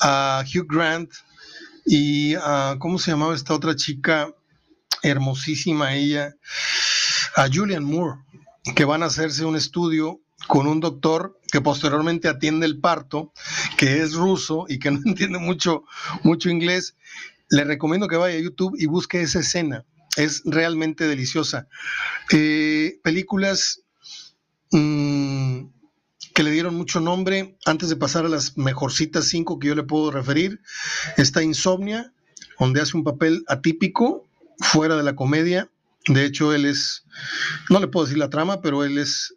a 0.00 0.44
Hugh 0.44 0.66
Grant 0.68 1.12
y 1.84 2.34
a, 2.34 2.76
¿cómo 2.78 2.98
se 2.98 3.10
llamaba 3.10 3.34
esta 3.34 3.54
otra 3.54 3.76
chica? 3.76 4.32
Hermosísima 5.02 5.94
ella, 5.94 6.34
a 7.36 7.48
Julian 7.52 7.84
Moore, 7.84 8.20
que 8.74 8.84
van 8.84 9.02
a 9.02 9.06
hacerse 9.06 9.44
un 9.44 9.56
estudio 9.56 10.20
con 10.48 10.66
un 10.66 10.80
doctor 10.80 11.38
que 11.50 11.60
posteriormente 11.60 12.28
atiende 12.28 12.66
el 12.66 12.80
parto, 12.80 13.32
que 13.76 14.02
es 14.02 14.14
ruso 14.14 14.64
y 14.68 14.78
que 14.78 14.90
no 14.92 15.00
entiende 15.04 15.38
mucho, 15.38 15.84
mucho 16.22 16.50
inglés, 16.50 16.96
le 17.50 17.64
recomiendo 17.64 18.08
que 18.08 18.16
vaya 18.16 18.36
a 18.36 18.40
YouTube 18.40 18.76
y 18.78 18.86
busque 18.86 19.20
esa 19.20 19.40
escena. 19.40 19.84
Es 20.16 20.42
realmente 20.44 21.06
deliciosa. 21.06 21.66
Eh, 22.30 23.00
películas 23.02 23.83
mm, 24.74 25.70
que 26.34 26.42
le 26.42 26.50
dieron 26.50 26.74
mucho 26.74 27.00
nombre, 27.00 27.56
antes 27.64 27.88
de 27.88 27.96
pasar 27.96 28.26
a 28.26 28.28
las 28.28 28.56
mejorcitas 28.58 29.26
cinco 29.28 29.58
que 29.58 29.68
yo 29.68 29.74
le 29.74 29.84
puedo 29.84 30.10
referir, 30.10 30.60
está 31.16 31.42
Insomnia, 31.42 32.12
donde 32.58 32.80
hace 32.80 32.96
un 32.96 33.04
papel 33.04 33.44
atípico, 33.48 34.28
fuera 34.58 34.96
de 34.96 35.02
la 35.02 35.16
comedia. 35.16 35.70
De 36.06 36.24
hecho, 36.24 36.52
él 36.52 36.66
es, 36.66 37.04
no 37.70 37.80
le 37.80 37.88
puedo 37.88 38.06
decir 38.06 38.18
la 38.18 38.30
trama, 38.30 38.60
pero 38.60 38.84
él 38.84 38.98
es 38.98 39.34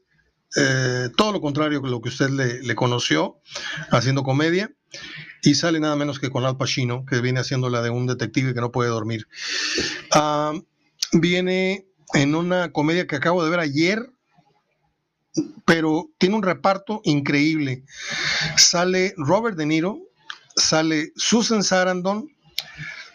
eh, 0.55 1.09
todo 1.15 1.31
lo 1.31 1.41
contrario 1.41 1.81
que 1.81 1.89
lo 1.89 2.01
que 2.01 2.09
usted 2.09 2.29
le, 2.29 2.75
conoció 2.75 3.39
haciendo 3.91 4.23
comedia 4.23 4.71
y 5.43 5.55
sale 5.55 5.79
nada 5.79 5.95
menos 5.95 6.19
que 6.19 6.29
con 6.29 6.45
Al 6.45 6.57
Pacino, 6.57 7.05
que 7.05 7.21
viene 7.21 7.39
haciendo 7.39 7.69
la 7.69 7.81
de 7.81 7.89
un 7.89 8.07
detective 8.07 8.53
que 8.53 8.61
no 8.61 8.71
puede 8.71 8.89
dormir. 8.89 9.27
Ah, 10.11 10.53
viene 11.13 11.87
en 12.13 12.35
una 12.35 12.71
comedia 12.71 13.07
que 13.07 13.17
acabo 13.17 13.43
de 13.43 13.49
ver 13.49 13.59
ayer, 13.59 14.09
pero 15.65 16.09
tiene 16.17 16.35
un 16.35 16.43
reparto 16.43 17.01
increíble. 17.03 17.83
Sale 18.55 19.13
Robert 19.17 19.57
De 19.57 19.65
Niro, 19.65 19.99
sale 20.55 21.11
Susan 21.15 21.63
Sarandon, 21.63 22.29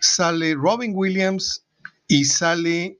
sale 0.01 0.55
Robin 0.55 0.93
Williams 0.95 1.65
y 2.09 2.25
sale 2.25 2.99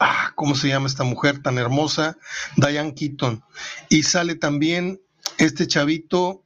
ah, 0.00 0.32
¿cómo 0.34 0.54
se 0.54 0.68
llama 0.68 0.86
esta 0.86 1.04
mujer 1.04 1.42
tan 1.42 1.58
hermosa? 1.58 2.16
Diane 2.56 2.94
Keaton. 2.94 3.42
Y 3.88 4.02
sale 4.02 4.34
también 4.34 5.00
este 5.38 5.66
chavito 5.66 6.44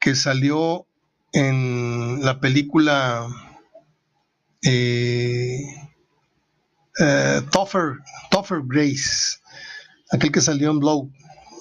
que 0.00 0.14
salió 0.14 0.86
en 1.32 2.24
la 2.24 2.40
película 2.40 3.26
eh, 4.62 5.60
eh, 7.00 7.42
Grace, 8.64 9.38
aquel 10.10 10.32
que 10.32 10.40
salió 10.40 10.70
en 10.70 10.80
Blow, 10.80 11.10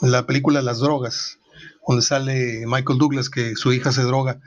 la 0.02 0.26
película 0.26 0.62
Las 0.62 0.80
Drogas. 0.80 1.40
donde 1.88 2.02
sale 2.02 2.66
Michael 2.68 3.00
Douglas, 3.00 3.30
que 3.30 3.56
su 3.56 3.72
hija 3.72 3.92
se 3.92 4.02
droga. 4.02 4.42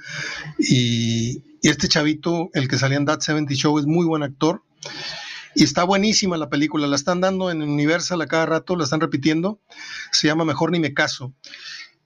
Y, 0.59 1.43
este 1.63 1.89
chavito, 1.89 2.51
el 2.55 2.69
que 2.69 2.79
salía 2.79 2.99
en 2.99 3.07
That 3.07 3.21
70 3.21 3.55
Show, 3.55 3.79
es 3.79 3.87
muy 3.87 4.07
buen 4.07 4.23
actor. 4.23 4.63
Y 5.55 5.65
está 5.65 5.85
buenísima 5.85 6.37
la 6.37 6.49
película, 6.49 6.87
la 6.87 6.97
están 6.97 7.21
dando 7.21 7.51
en 7.51 7.63
Universal 7.63 8.21
a 8.21 8.27
cada 8.27 8.47
rato, 8.47 8.77
la 8.77 8.85
están 8.85 9.01
repitiendo. 9.01 9.61
Se 10.13 10.27
llama 10.27 10.45
Mejor 10.45 10.71
ni 10.71 10.81
me 10.81 10.95
caso. 10.95 11.35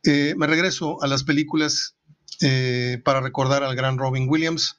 Eh, 0.04 0.35
me 0.37 0.46
regreso 0.46 1.02
a 1.02 1.07
las 1.07 1.24
películas 1.24 1.96
eh, 2.40 3.00
para 3.04 3.20
recordar 3.20 3.62
al 3.64 3.76
gran 3.76 3.98
Robin 3.98 4.28
Williams, 4.28 4.76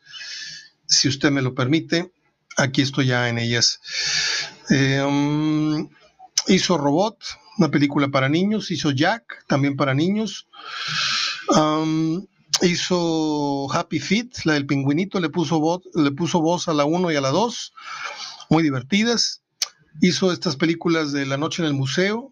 si 0.88 1.08
usted 1.08 1.32
me 1.32 1.41
lo 1.41 1.56
permite. 1.56 2.12
Aquí 2.58 2.82
estoy 2.82 3.08
ya 3.08 3.30
en 3.30 3.38
ellas. 3.38 3.80
Eh, 4.69 5.01
um, 5.01 5.89
hizo 6.47 6.77
Robot, 6.77 7.17
una 7.58 7.69
película 7.69 8.08
para 8.10 8.29
niños. 8.29 8.71
Hizo 8.71 8.91
Jack, 8.91 9.45
también 9.47 9.75
para 9.75 9.93
niños. 9.93 10.47
Hizo 12.62 13.71
Happy 13.73 13.99
Feet, 13.99 14.31
la 14.45 14.53
del 14.53 14.65
pingüinito, 14.65 15.19
le 15.19 15.29
puso, 15.29 15.60
voz, 15.60 15.81
le 15.93 16.12
puso 16.12 16.41
voz 16.41 16.67
a 16.67 16.73
la 16.73 16.86
1 16.86 17.12
y 17.12 17.15
a 17.15 17.21
la 17.21 17.29
2, 17.29 17.73
muy 18.49 18.63
divertidas. 18.63 19.41
Hizo 20.01 20.31
estas 20.31 20.55
películas 20.55 21.12
de 21.12 21.25
La 21.25 21.38
Noche 21.38 21.62
en 21.62 21.67
el 21.67 21.73
Museo. 21.73 22.31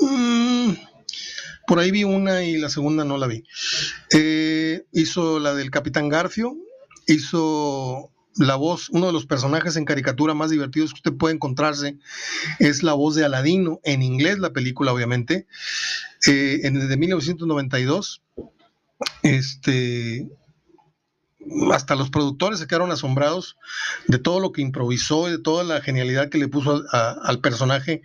Mm, 0.00 0.72
por 1.66 1.78
ahí 1.78 1.90
vi 1.90 2.04
una 2.04 2.44
y 2.44 2.56
la 2.56 2.70
segunda 2.70 3.04
no 3.04 3.18
la 3.18 3.26
vi. 3.26 3.44
Eh, 4.12 4.84
hizo 4.92 5.38
la 5.38 5.54
del 5.54 5.70
Capitán 5.70 6.08
Garfio, 6.08 6.56
hizo 7.06 8.10
la 8.38 8.56
voz, 8.56 8.88
uno 8.90 9.06
de 9.06 9.12
los 9.12 9.26
personajes 9.26 9.76
en 9.76 9.84
caricatura 9.84 10.34
más 10.34 10.50
divertidos 10.50 10.92
que 10.92 10.98
usted 10.98 11.16
puede 11.16 11.34
encontrarse 11.34 11.98
es 12.58 12.82
la 12.82 12.92
voz 12.92 13.14
de 13.14 13.24
Aladino, 13.24 13.80
en 13.84 14.02
inglés 14.02 14.38
la 14.38 14.52
película 14.52 14.92
obviamente, 14.92 15.46
eh, 16.26 16.60
en, 16.62 16.88
de 16.88 16.96
1992. 16.96 18.22
Este, 19.22 20.28
hasta 21.72 21.94
los 21.94 22.10
productores 22.10 22.58
se 22.58 22.66
quedaron 22.66 22.90
asombrados 22.90 23.56
de 24.06 24.18
todo 24.18 24.40
lo 24.40 24.52
que 24.52 24.60
improvisó 24.60 25.28
y 25.28 25.32
de 25.32 25.38
toda 25.38 25.64
la 25.64 25.80
genialidad 25.80 26.28
que 26.28 26.38
le 26.38 26.48
puso 26.48 26.84
al 26.92 27.40
personaje 27.40 28.02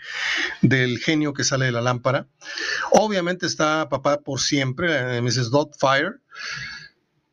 del 0.61 0.99
genio 0.99 1.33
que 1.33 1.43
sale 1.43 1.65
de 1.65 1.71
la 1.71 1.81
lámpara. 1.81 2.27
Obviamente 2.91 3.45
está 3.45 3.89
Papá 3.89 4.21
por 4.21 4.39
siempre, 4.39 5.17
eh, 5.17 5.21
Mrs. 5.21 5.49
Fire 5.79 6.21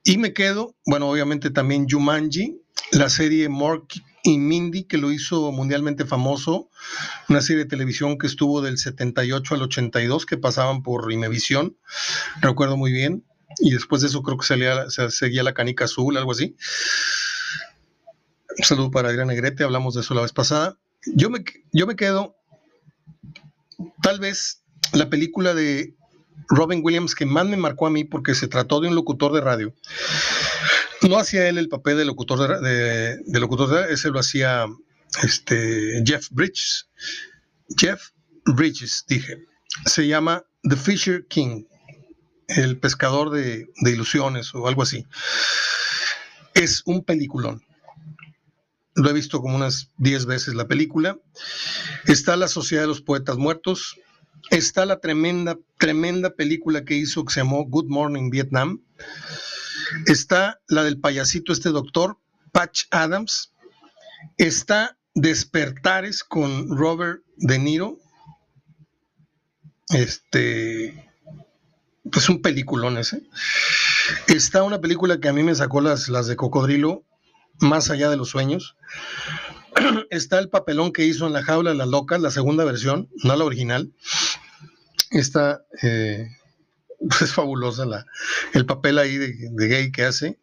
Y 0.04 0.18
me 0.18 0.32
quedo, 0.32 0.74
bueno, 0.86 1.08
obviamente 1.10 1.50
también 1.50 1.86
Jumanji, 1.88 2.59
la 2.92 3.08
serie 3.08 3.48
Mork 3.48 3.94
y 4.22 4.38
Mindy, 4.38 4.84
que 4.84 4.98
lo 4.98 5.12
hizo 5.12 5.50
mundialmente 5.52 6.04
famoso, 6.04 6.68
una 7.28 7.40
serie 7.40 7.64
de 7.64 7.70
televisión 7.70 8.18
que 8.18 8.26
estuvo 8.26 8.60
del 8.60 8.78
78 8.78 9.54
al 9.54 9.62
82, 9.62 10.26
que 10.26 10.36
pasaban 10.36 10.82
por 10.82 11.10
Imevisión, 11.10 11.76
recuerdo 12.40 12.76
muy 12.76 12.92
bien, 12.92 13.24
y 13.58 13.70
después 13.70 14.02
de 14.02 14.08
eso 14.08 14.22
creo 14.22 14.38
que 14.38 14.46
salía, 14.46 14.86
seguía 14.90 15.42
la 15.42 15.54
canica 15.54 15.84
azul, 15.84 16.16
algo 16.16 16.32
así. 16.32 16.56
Un 18.58 18.64
saludo 18.64 18.90
para 18.90 19.08
Adrián 19.08 19.28
Negrete, 19.28 19.64
hablamos 19.64 19.94
de 19.94 20.02
eso 20.02 20.14
la 20.14 20.22
vez 20.22 20.32
pasada. 20.32 20.78
Yo 21.06 21.30
me, 21.30 21.42
yo 21.72 21.86
me 21.86 21.96
quedo, 21.96 22.36
tal 24.02 24.20
vez, 24.20 24.62
la 24.92 25.08
película 25.08 25.54
de 25.54 25.94
Robin 26.48 26.80
Williams 26.82 27.14
que 27.14 27.26
más 27.26 27.46
me 27.46 27.56
marcó 27.56 27.86
a 27.86 27.90
mí 27.90 28.04
porque 28.04 28.34
se 28.34 28.48
trató 28.48 28.80
de 28.80 28.88
un 28.88 28.94
locutor 28.94 29.32
de 29.32 29.40
radio. 29.40 29.74
No 31.08 31.18
hacía 31.18 31.48
él 31.48 31.58
el 31.58 31.68
papel 31.68 31.96
de 31.96 32.04
locutor 32.04 32.60
de, 32.60 33.16
de, 33.24 33.40
locutor 33.40 33.68
de 33.68 33.94
ese 33.94 34.10
lo 34.10 34.20
hacía 34.20 34.66
este, 35.22 36.02
Jeff 36.04 36.28
Bridges. 36.30 36.88
Jeff 37.76 38.10
Bridges, 38.44 39.04
dije. 39.08 39.38
Se 39.86 40.06
llama 40.06 40.44
The 40.62 40.76
Fisher 40.76 41.26
King 41.26 41.64
el 42.56 42.78
pescador 42.78 43.30
de, 43.30 43.68
ilusiones 43.82 44.54
o 44.54 44.66
algo 44.66 44.82
así. 44.82 45.06
Es 46.54 46.82
un 46.84 47.04
peliculón. 47.04 47.62
Lo 48.94 49.08
he 49.08 49.12
visto 49.12 49.40
como 49.40 49.56
unas 49.56 49.90
10 49.98 50.26
veces 50.26 50.54
la 50.54 50.66
película. 50.66 51.18
Está 52.06 52.36
La 52.36 52.48
Sociedad 52.48 52.82
de 52.82 52.88
los 52.88 53.02
Poetas 53.02 53.36
Muertos. 53.36 53.96
Está 54.50 54.84
la 54.84 55.00
tremenda, 55.00 55.58
tremenda 55.78 56.30
película 56.34 56.84
que 56.84 56.96
hizo 56.96 57.24
que 57.24 57.32
se 57.32 57.40
llamó 57.40 57.64
Good 57.64 57.86
Morning 57.86 58.30
Vietnam. 58.30 58.82
Está 60.06 60.60
la 60.68 60.82
del 60.82 61.00
payasito, 61.00 61.52
este 61.52 61.70
doctor, 61.70 62.18
Patch 62.52 62.84
Adams. 62.90 63.52
Está 64.36 64.96
Despertares 65.14 66.22
con 66.24 66.76
Robert 66.76 67.22
De 67.36 67.58
Niro. 67.58 67.98
Este, 69.88 71.10
pues 72.10 72.28
un 72.28 72.42
peliculón 72.42 72.98
ese. 72.98 73.22
Está 74.28 74.62
una 74.62 74.80
película 74.80 75.20
que 75.20 75.28
a 75.28 75.32
mí 75.32 75.42
me 75.42 75.54
sacó 75.54 75.80
las, 75.80 76.08
las 76.08 76.26
de 76.26 76.36
Cocodrilo, 76.36 77.04
más 77.58 77.90
allá 77.90 78.08
de 78.10 78.16
los 78.16 78.30
sueños. 78.30 78.76
Está 80.10 80.38
el 80.38 80.48
papelón 80.48 80.92
que 80.92 81.04
hizo 81.04 81.26
en 81.26 81.32
La 81.32 81.42
Jaula 81.42 81.70
de 81.70 81.76
las 81.76 81.88
Locas, 81.88 82.20
la 82.20 82.30
segunda 82.30 82.64
versión, 82.64 83.08
no 83.24 83.36
la 83.36 83.44
original. 83.44 83.92
Está, 85.10 85.62
eh, 85.82 86.28
es 87.20 87.32
fabulosa 87.32 87.86
la, 87.86 88.06
el 88.52 88.66
papel 88.66 88.98
ahí 88.98 89.16
de, 89.16 89.34
gay 89.68 89.90
que 89.90 90.04
hace. 90.04 90.38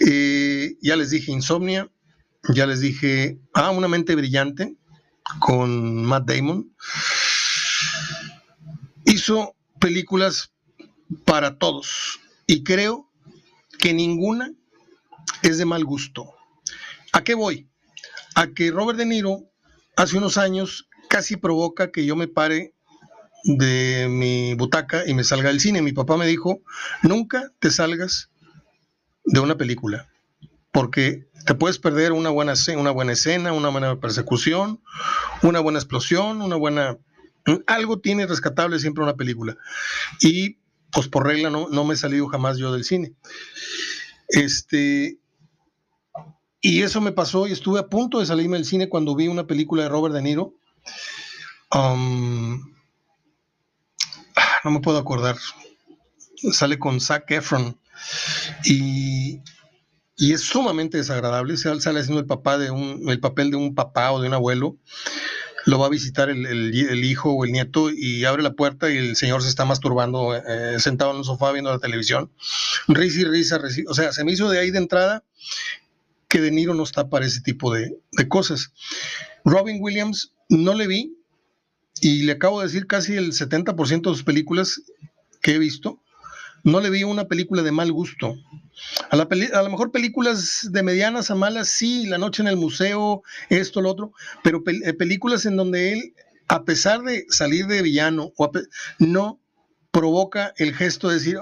Ya 0.00 0.96
les 0.96 1.10
dije 1.10 1.32
Insomnia, 1.32 1.90
ya 2.48 2.66
les 2.66 2.80
dije, 2.80 3.38
ah, 3.54 3.70
Una 3.70 3.88
mente 3.88 4.14
brillante 4.14 4.76
con 5.40 6.04
Matt 6.04 6.26
Damon. 6.30 6.74
Hizo 9.04 9.54
películas 9.78 10.52
para 11.24 11.58
todos 11.58 12.20
y 12.46 12.62
creo 12.62 13.10
que 13.78 13.92
ninguna 13.92 14.52
es 15.42 15.58
de 15.58 15.64
mal 15.64 15.84
gusto. 15.84 16.32
¿A 17.12 17.22
qué 17.22 17.34
voy? 17.34 17.68
A 18.34 18.48
que 18.48 18.70
Robert 18.70 18.98
De 18.98 19.06
Niro 19.06 19.50
hace 19.96 20.16
unos 20.16 20.38
años 20.38 20.88
casi 21.08 21.36
provoca 21.36 21.90
que 21.90 22.06
yo 22.06 22.14
me 22.14 22.28
pare 22.28 22.74
de 23.44 24.08
mi 24.08 24.54
butaca 24.54 25.02
y 25.06 25.14
me 25.14 25.24
salga 25.24 25.48
del 25.48 25.60
cine. 25.60 25.82
Mi 25.82 25.92
papá 25.92 26.16
me 26.16 26.26
dijo, 26.26 26.60
nunca 27.02 27.50
te 27.58 27.70
salgas 27.70 28.30
de 29.24 29.40
una 29.40 29.56
película, 29.56 30.08
porque 30.72 31.28
te 31.46 31.54
puedes 31.54 31.78
perder 31.78 32.12
una 32.12 32.30
buena, 32.30 32.54
una 32.76 32.90
buena 32.90 33.12
escena, 33.12 33.52
una 33.52 33.68
buena 33.68 34.00
persecución, 34.00 34.80
una 35.42 35.60
buena 35.60 35.78
explosión, 35.78 36.42
una 36.42 36.56
buena 36.56 36.98
algo 37.66 38.00
tiene 38.00 38.26
rescatable 38.26 38.78
siempre 38.78 39.02
una 39.02 39.16
película. 39.16 39.56
Y 40.20 40.58
pues 40.92 41.08
por 41.08 41.26
regla 41.26 41.50
no, 41.50 41.68
no 41.68 41.84
me 41.84 41.94
he 41.94 41.96
salido 41.96 42.26
jamás 42.28 42.58
yo 42.58 42.72
del 42.72 42.84
cine. 42.84 43.14
Este, 44.28 45.18
y 46.60 46.82
eso 46.82 47.00
me 47.00 47.12
pasó 47.12 47.46
y 47.46 47.52
estuve 47.52 47.80
a 47.80 47.88
punto 47.88 48.20
de 48.20 48.26
salirme 48.26 48.56
del 48.56 48.66
cine 48.66 48.88
cuando 48.88 49.14
vi 49.14 49.28
una 49.28 49.46
película 49.46 49.84
de 49.84 49.88
Robert 49.88 50.14
De 50.14 50.22
Niro. 50.22 50.54
Um, 51.72 52.74
no 54.64 54.70
me 54.70 54.80
puedo 54.80 54.98
acordar. 54.98 55.36
Sale 56.52 56.78
con 56.78 57.00
Zac 57.00 57.30
Efron. 57.30 57.78
Y, 58.64 59.40
y 60.16 60.32
es 60.32 60.42
sumamente 60.42 60.98
desagradable. 60.98 61.56
Sale 61.56 61.78
haciendo 61.78 62.20
el, 62.20 62.26
papá 62.26 62.58
de 62.58 62.70
un, 62.70 63.08
el 63.08 63.20
papel 63.20 63.50
de 63.50 63.56
un 63.56 63.74
papá 63.74 64.12
o 64.12 64.20
de 64.20 64.28
un 64.28 64.34
abuelo 64.34 64.76
lo 65.66 65.78
va 65.78 65.86
a 65.86 65.90
visitar 65.90 66.30
el, 66.30 67.04
hijo 67.04 67.32
o 67.32 67.44
el 67.44 67.52
nieto 67.52 67.90
y 67.90 68.24
abre 68.24 68.42
la 68.42 68.54
puerta 68.54 68.90
y 68.90 68.96
el 68.96 69.16
señor 69.16 69.42
se 69.42 69.48
está 69.48 69.64
masturbando 69.64 70.34
eh, 70.34 70.78
sentado 70.80 71.12
en 71.12 71.18
el 71.18 71.24
sofá 71.24 71.52
viendo 71.52 71.70
la 71.70 71.78
televisión. 71.78 72.30
Risa 72.88 73.20
y 73.20 73.24
risa, 73.24 73.60
o 73.88 73.94
sea, 73.94 74.12
se 74.12 74.24
me 74.24 74.32
hizo 74.32 74.48
de 74.48 74.58
ahí 74.58 74.70
de 74.70 74.78
entrada 74.78 75.22
que 76.28 76.40
De 76.40 76.50
Niro 76.50 76.74
no 76.74 76.84
está 76.84 77.08
para 77.08 77.26
ese 77.26 77.40
tipo 77.40 77.72
de, 77.74 77.98
de 78.12 78.28
cosas. 78.28 78.72
Robin 79.44 79.78
Williams 79.80 80.32
no 80.48 80.74
le 80.74 80.86
vi 80.86 81.16
y 82.00 82.22
le 82.22 82.32
acabo 82.32 82.60
de 82.60 82.66
decir 82.66 82.86
casi 82.86 83.14
el 83.14 83.32
70% 83.32 84.02
de 84.02 84.10
sus 84.10 84.24
películas 84.24 84.82
que 85.42 85.54
he 85.54 85.58
visto 85.58 86.00
no 86.64 86.80
le 86.80 86.90
vi 86.90 87.04
una 87.04 87.26
película 87.26 87.62
de 87.62 87.72
mal 87.72 87.92
gusto. 87.92 88.36
A, 89.10 89.16
la 89.16 89.28
a 89.54 89.62
lo 89.62 89.70
mejor 89.70 89.90
películas 89.90 90.68
de 90.70 90.82
medianas 90.82 91.30
a 91.30 91.34
malas, 91.34 91.68
sí, 91.68 92.06
La 92.06 92.18
noche 92.18 92.42
en 92.42 92.48
el 92.48 92.56
museo, 92.56 93.22
esto, 93.48 93.80
lo 93.80 93.90
otro, 93.90 94.12
pero 94.42 94.62
eh, 94.66 94.92
películas 94.94 95.46
en 95.46 95.56
donde 95.56 95.92
él, 95.92 96.14
a 96.48 96.64
pesar 96.64 97.02
de 97.02 97.26
salir 97.28 97.66
de 97.66 97.82
villano, 97.82 98.32
no 98.98 99.40
provoca 99.90 100.54
el 100.56 100.74
gesto 100.74 101.08
de 101.08 101.14
decir, 101.14 101.38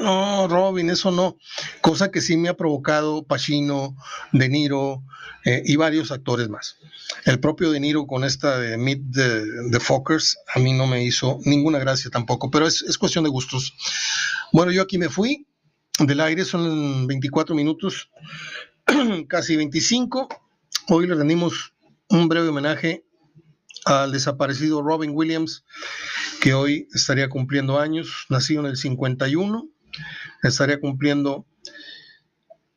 no, 0.00 0.48
Robin, 0.48 0.90
eso 0.90 1.10
no. 1.10 1.36
Cosa 1.80 2.10
que 2.10 2.20
sí 2.20 2.36
me 2.36 2.48
ha 2.48 2.56
provocado 2.56 3.24
Pacino, 3.24 3.96
De 4.32 4.48
Niro 4.48 5.02
eh, 5.44 5.62
y 5.64 5.76
varios 5.76 6.10
actores 6.10 6.48
más. 6.48 6.76
El 7.24 7.40
propio 7.40 7.70
De 7.70 7.80
Niro 7.80 8.06
con 8.06 8.24
esta 8.24 8.58
de 8.58 8.76
Meet 8.76 9.02
the, 9.12 9.80
Fockers 9.80 10.38
a 10.54 10.58
mí 10.58 10.72
no 10.72 10.86
me 10.86 11.04
hizo 11.04 11.38
ninguna 11.44 11.78
gracia 11.78 12.10
tampoco, 12.10 12.50
pero 12.50 12.66
es, 12.66 12.82
es 12.82 12.98
cuestión 12.98 13.24
de 13.24 13.30
gustos. 13.30 13.74
Bueno, 14.52 14.72
yo 14.72 14.82
aquí 14.82 14.98
me 14.98 15.08
fui 15.08 15.46
del 15.98 16.20
aire, 16.20 16.44
son 16.44 17.06
24 17.06 17.54
minutos, 17.54 18.10
casi 19.28 19.56
25. 19.56 20.28
Hoy 20.88 21.06
le 21.06 21.14
rendimos 21.14 21.74
un 22.08 22.28
breve 22.28 22.48
homenaje 22.48 23.04
al 23.84 24.12
desaparecido 24.12 24.82
Robin 24.82 25.10
Williams, 25.14 25.64
que 26.40 26.54
hoy 26.54 26.88
estaría 26.94 27.28
cumpliendo 27.28 27.78
años, 27.78 28.26
nacido 28.28 28.60
en 28.60 28.66
el 28.66 28.76
51, 28.76 29.68
estaría 30.42 30.80
cumpliendo 30.80 31.46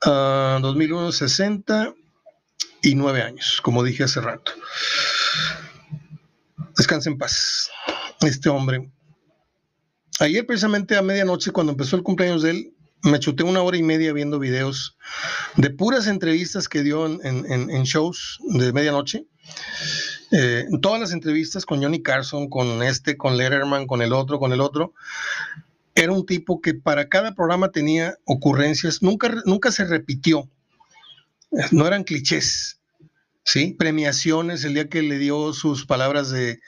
2001, 0.04 1.08
ah, 1.08 1.12
69 1.12 3.22
años, 3.22 3.60
como 3.62 3.84
dije 3.84 4.04
hace 4.04 4.22
rato. 4.22 4.52
Descanse 6.78 7.10
en 7.10 7.18
paz, 7.18 7.70
este 8.22 8.50
hombre. 8.50 8.92
Ayer 10.20 10.46
precisamente 10.46 10.96
a 10.96 11.02
medianoche, 11.02 11.52
cuando 11.52 11.72
empezó 11.72 11.96
el 11.96 12.04
cumpleaños 12.04 12.44
de 12.44 12.52
él, 12.52 12.74
me 13.04 13.20
chuté 13.20 13.44
una 13.44 13.62
hora 13.62 13.78
y 13.78 13.84
media 13.84 14.14
viendo 14.14 14.40
videos 14.40 14.98
de 15.56 15.70
puras 15.70 16.08
entrevistas 16.08 16.68
que 16.68 16.84
dio 16.84 17.06
en, 17.06 17.84
shows 17.84 18.40
de 18.44 18.74
medianoche. 18.74 19.26
Eh, 20.32 20.66
todas 20.82 21.00
las 21.00 21.14
entrevistas 21.14 21.66
con 21.66 21.82
Johnny 21.82 22.02
Carson, 22.02 22.50
con 22.50 22.84
este, 22.84 23.16
con 23.16 23.38
Letterman, 23.38 23.88
con 23.88 24.02
el 24.02 24.14
otro, 24.14 24.40
con 24.40 24.52
el 24.52 24.62
otro. 24.62 24.94
Era 25.98 26.12
un 26.12 26.28
tipo 26.28 26.62
que 26.62 26.76
para 26.76 27.10
cada 27.10 27.34
programa 27.34 27.72
tenía 27.72 28.20
ocurrencias, 28.24 29.02
nunca, 29.02 29.34
nunca 29.46 29.72
se 29.72 29.84
repitió, 29.84 30.48
no 31.72 31.88
eran 31.88 32.04
clichés, 32.04 32.80
¿sí? 33.44 33.76
Premiaciones, 33.80 34.64
el 34.64 34.76
día 34.76 34.90
que 34.90 35.02
le 35.02 35.18
dio 35.18 35.54
sus 35.54 35.88
palabras 35.88 36.30
de, 36.30 36.60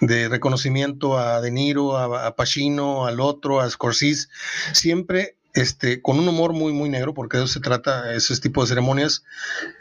reconocimiento 0.00 1.18
a 1.18 1.40
De 1.40 1.50
Niro, 1.50 1.96
a, 1.96 2.28
a, 2.28 2.36
Pacino, 2.36 3.06
al 3.06 3.18
otro, 3.18 3.60
a 3.60 3.68
Scorsese, 3.68 4.28
siempre 4.72 5.36
este, 5.54 6.00
con 6.00 6.20
un 6.20 6.28
humor 6.28 6.52
muy, 6.52 6.72
muy 6.72 6.88
negro, 6.88 7.12
porque 7.12 7.38
de 7.38 7.44
eso 7.44 7.54
se 7.54 7.60
trata, 7.60 8.14
ese 8.14 8.38
tipo 8.38 8.60
de 8.60 8.68
ceremonias, 8.68 9.24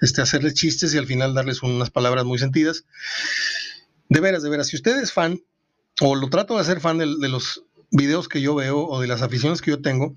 este, 0.01 0.23
hacerles 0.23 0.55
chistes 0.55 0.95
y 0.95 0.97
al 0.97 1.05
final 1.05 1.35
darles 1.35 1.61
unas 1.61 1.91
palabras 1.91 2.25
muy 2.25 2.39
sentidas. 2.39 2.85
De 4.09 4.19
veras, 4.19 4.41
de 4.41 4.49
veras, 4.49 4.65
si 4.65 4.77
usted 4.77 4.97
es 4.97 5.13
fan, 5.13 5.39
o 6.01 6.15
lo 6.15 6.27
trato 6.29 6.55
de 6.55 6.61
hacer 6.61 6.79
fan 6.79 6.97
de, 6.97 7.05
de 7.05 7.29
los 7.29 7.65
videos 7.95 8.27
que 8.27 8.41
yo 8.41 8.55
veo 8.55 8.86
o 8.86 8.99
de 9.01 9.08
las 9.08 9.21
aficiones 9.21 9.62
que 9.62 9.71
yo 9.71 9.81
tengo, 9.81 10.15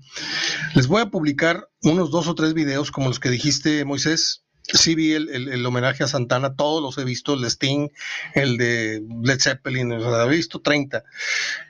les 0.75 0.87
voy 0.87 1.01
a 1.01 1.09
publicar 1.09 1.67
unos 1.83 2.11
dos 2.11 2.27
o 2.27 2.35
tres 2.35 2.53
videos 2.53 2.91
como 2.91 3.07
los 3.07 3.19
que 3.19 3.29
dijiste, 3.29 3.85
Moisés, 3.85 4.43
sí 4.73 4.95
vi 4.95 5.13
el, 5.13 5.65
homenaje 5.65 6.03
a 6.03 6.07
Santana, 6.07 6.55
todos 6.55 6.81
los 6.81 6.97
he 6.97 7.05
visto, 7.05 7.33
el 7.33 7.41
de 7.41 7.47
Sting, 7.47 7.89
el 8.35 8.57
de 8.57 9.03
Led 9.23 9.39
Zeppelin, 9.39 9.91
o 9.91 10.21
he 10.21 10.29
visto 10.29 10.61
30. 10.61 11.03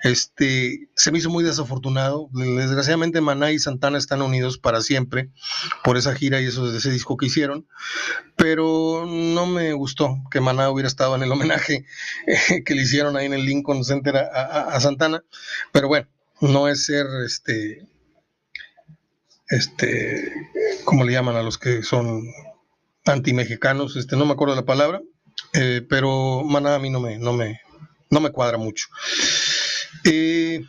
Este, 0.03 0.89
se 0.95 1.12
me 1.12 1.19
hizo 1.19 1.29
muy 1.29 1.43
desafortunado. 1.43 2.29
Desgraciadamente 2.33 3.21
Maná 3.21 3.51
y 3.51 3.59
Santana 3.59 3.97
están 3.97 4.21
unidos 4.21 4.57
para 4.57 4.81
siempre 4.81 5.29
por 5.83 5.97
esa 5.97 6.15
gira 6.15 6.41
y 6.41 6.45
eso, 6.45 6.75
ese 6.75 6.91
disco 6.91 7.17
que 7.17 7.27
hicieron, 7.27 7.67
pero 8.35 9.05
no 9.07 9.45
me 9.45 9.73
gustó 9.73 10.17
que 10.31 10.41
Maná 10.41 10.69
hubiera 10.69 10.88
estado 10.88 11.15
en 11.15 11.23
el 11.23 11.31
homenaje 11.31 11.85
que 12.65 12.75
le 12.75 12.81
hicieron 12.81 13.15
ahí 13.17 13.25
en 13.25 13.33
el 13.33 13.45
Lincoln 13.45 13.83
Center 13.83 14.17
a, 14.17 14.62
a 14.75 14.79
Santana, 14.79 15.23
pero 15.71 15.88
bueno, 15.88 16.07
no 16.41 16.67
es 16.67 16.85
ser 16.85 17.05
este 17.25 17.88
este, 19.49 20.31
¿cómo 20.85 21.03
le 21.03 21.13
llaman 21.13 21.35
a 21.35 21.41
los 21.41 21.57
que 21.57 21.81
son 21.81 22.23
anti-mexicanos, 23.05 23.95
este, 23.95 24.15
no 24.15 24.25
me 24.25 24.33
acuerdo 24.33 24.55
la 24.55 24.65
palabra, 24.65 25.01
eh, 25.53 25.85
pero 25.88 26.43
Maná 26.43 26.75
a 26.75 26.79
mí 26.79 26.89
no 26.89 26.99
me, 26.99 27.17
no 27.17 27.33
me, 27.33 27.62
no 28.09 28.19
me 28.19 28.31
cuadra 28.31 28.57
mucho. 28.57 28.88
Eh, 30.03 30.63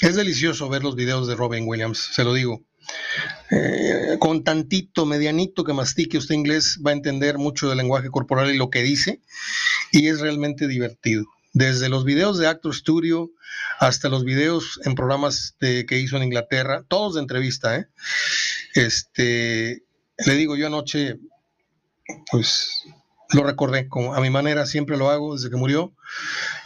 es 0.00 0.16
delicioso 0.16 0.68
ver 0.68 0.82
los 0.82 0.94
videos 0.94 1.26
de 1.26 1.34
Robin 1.34 1.64
Williams, 1.66 2.10
se 2.12 2.24
lo 2.24 2.34
digo. 2.34 2.64
Eh, 3.50 4.16
con 4.18 4.44
tantito, 4.44 5.04
medianito 5.04 5.64
que 5.64 5.72
mastique 5.72 6.18
usted 6.18 6.34
inglés, 6.34 6.78
va 6.86 6.92
a 6.92 6.94
entender 6.94 7.38
mucho 7.38 7.68
del 7.68 7.78
lenguaje 7.78 8.08
corporal 8.08 8.54
y 8.54 8.56
lo 8.56 8.70
que 8.70 8.82
dice, 8.82 9.20
y 9.90 10.08
es 10.08 10.20
realmente 10.20 10.68
divertido. 10.68 11.26
Desde 11.52 11.88
los 11.88 12.04
videos 12.04 12.38
de 12.38 12.46
Actor 12.46 12.74
Studio 12.74 13.30
hasta 13.80 14.08
los 14.08 14.24
videos 14.24 14.80
en 14.84 14.94
programas 14.94 15.56
que 15.58 15.98
hizo 15.98 16.16
en 16.16 16.24
Inglaterra, 16.24 16.84
todos 16.88 17.14
de 17.14 17.20
entrevista, 17.20 17.88
este, 18.74 19.82
le 20.26 20.34
digo, 20.34 20.56
yo 20.56 20.66
anoche, 20.66 21.18
pues 22.30 22.84
lo 23.30 23.44
recordé, 23.44 23.88
como 23.88 24.14
a 24.14 24.20
mi 24.20 24.30
manera, 24.30 24.66
siempre 24.66 24.96
lo 24.96 25.10
hago 25.10 25.34
desde 25.34 25.50
que 25.50 25.56
murió, 25.56 25.92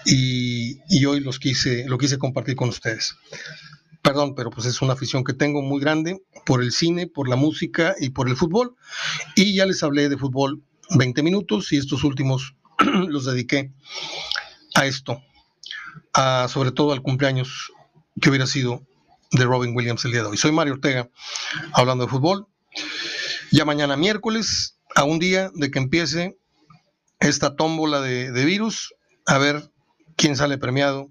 y, 0.04 1.04
hoy 1.04 1.20
los 1.20 1.38
quise, 1.38 1.84
lo 1.86 1.98
quise 1.98 2.18
compartir 2.18 2.56
con 2.56 2.68
ustedes. 2.68 3.16
Perdón, 4.02 4.34
pero 4.34 4.50
pues 4.50 4.66
es 4.66 4.82
una 4.82 4.94
afición 4.94 5.22
que 5.22 5.32
tengo 5.32 5.62
muy 5.62 5.80
grande 5.80 6.22
por 6.44 6.62
el 6.62 6.72
cine, 6.72 7.06
por 7.06 7.28
la 7.28 7.36
música 7.36 7.94
y 8.00 8.10
por 8.10 8.28
el 8.28 8.36
fútbol. 8.36 8.74
Y 9.36 9.54
ya 9.54 9.64
les 9.64 9.82
hablé 9.84 10.08
de 10.08 10.18
fútbol 10.18 10.60
20 10.90 11.22
minutos 11.22 11.72
y 11.72 11.76
estos 11.76 12.02
últimos 12.02 12.56
los 13.08 13.26
dediqué 13.26 13.72
a 14.74 14.86
esto, 14.86 15.22
a, 16.14 16.48
sobre 16.48 16.72
todo 16.72 16.92
al 16.92 17.02
cumpleaños 17.02 17.72
que 18.20 18.30
hubiera 18.30 18.46
sido 18.46 18.82
de 19.30 19.44
Robin 19.44 19.74
Williams 19.74 20.04
el 20.04 20.12
día 20.12 20.22
de 20.22 20.28
hoy. 20.28 20.36
Soy 20.36 20.50
Mario 20.50 20.74
Ortega, 20.74 21.08
hablando 21.72 22.04
de 22.04 22.10
fútbol. 22.10 22.48
Ya 23.52 23.66
mañana 23.66 23.98
miércoles, 23.98 24.78
a 24.94 25.04
un 25.04 25.18
día 25.18 25.50
de 25.54 25.70
que 25.70 25.78
empiece 25.78 26.38
esta 27.20 27.54
tómbola 27.54 28.00
de, 28.00 28.44
virus, 28.46 28.94
a 29.26 29.36
ver 29.36 29.70
quién 30.16 30.36
sale 30.36 30.56
premiado, 30.56 31.10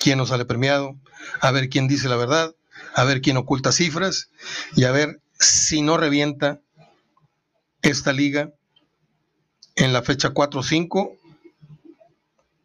quién 0.00 0.16
no 0.16 0.24
sale 0.24 0.46
premiado, 0.46 0.96
a 1.42 1.50
ver 1.50 1.68
quién 1.68 1.88
dice 1.88 2.08
la 2.08 2.16
verdad, 2.16 2.54
a 2.94 3.04
ver 3.04 3.20
quién 3.20 3.36
oculta 3.36 3.72
cifras 3.72 4.30
y 4.74 4.84
a 4.84 4.90
ver 4.90 5.20
si 5.38 5.82
no 5.82 5.98
revienta 5.98 6.62
esta 7.82 8.14
liga 8.14 8.54
en 9.76 9.92
la 9.92 10.00
fecha 10.00 10.30
4 10.30 10.60
o 10.60 10.62
5 10.62 11.12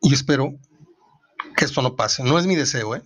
y 0.04 0.14
espero 0.14 0.56
que 1.58 1.66
esto 1.66 1.82
no 1.82 1.98
pase. 1.98 2.24
No 2.24 2.40
es 2.40 2.46
mi 2.46 2.56
deseo, 2.56 2.96
¿eh? 2.96 3.04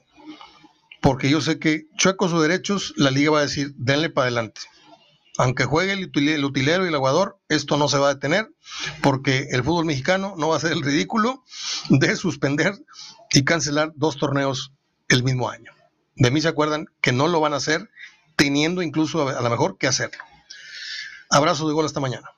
porque 1.01 1.31
yo 1.31 1.41
sé 1.41 1.57
que 1.57 1.87
chuecos 1.97 2.31
o 2.31 2.39
derechos, 2.43 2.93
la 2.95 3.09
liga 3.09 3.31
va 3.31 3.39
a 3.39 3.43
decir, 3.43 3.73
denle 3.75 4.11
para 4.11 4.27
adelante 4.27 4.61
aunque 5.37 5.65
juegue 5.65 5.93
el 5.93 6.45
utilero 6.45 6.85
y 6.85 6.89
el 6.89 6.95
aguador, 6.95 7.39
esto 7.49 7.77
no 7.77 7.87
se 7.87 7.97
va 7.97 8.09
a 8.09 8.13
detener 8.13 8.51
porque 9.01 9.47
el 9.51 9.63
fútbol 9.63 9.85
mexicano 9.85 10.35
no 10.37 10.49
va 10.49 10.55
a 10.55 10.57
hacer 10.57 10.71
el 10.71 10.81
ridículo 10.81 11.43
de 11.89 12.15
suspender 12.15 12.77
y 13.31 13.43
cancelar 13.43 13.93
dos 13.95 14.17
torneos 14.17 14.73
el 15.07 15.23
mismo 15.23 15.49
año. 15.49 15.71
De 16.15 16.31
mí 16.31 16.41
se 16.41 16.49
acuerdan 16.49 16.85
que 17.01 17.11
no 17.11 17.27
lo 17.27 17.39
van 17.39 17.53
a 17.53 17.57
hacer 17.57 17.89
teniendo 18.35 18.81
incluso 18.81 19.27
a 19.27 19.41
lo 19.41 19.49
mejor 19.49 19.77
que 19.77 19.87
hacerlo. 19.87 20.23
Abrazo 21.29 21.67
de 21.67 21.73
gol 21.73 21.85
hasta 21.85 21.99
mañana. 21.99 22.29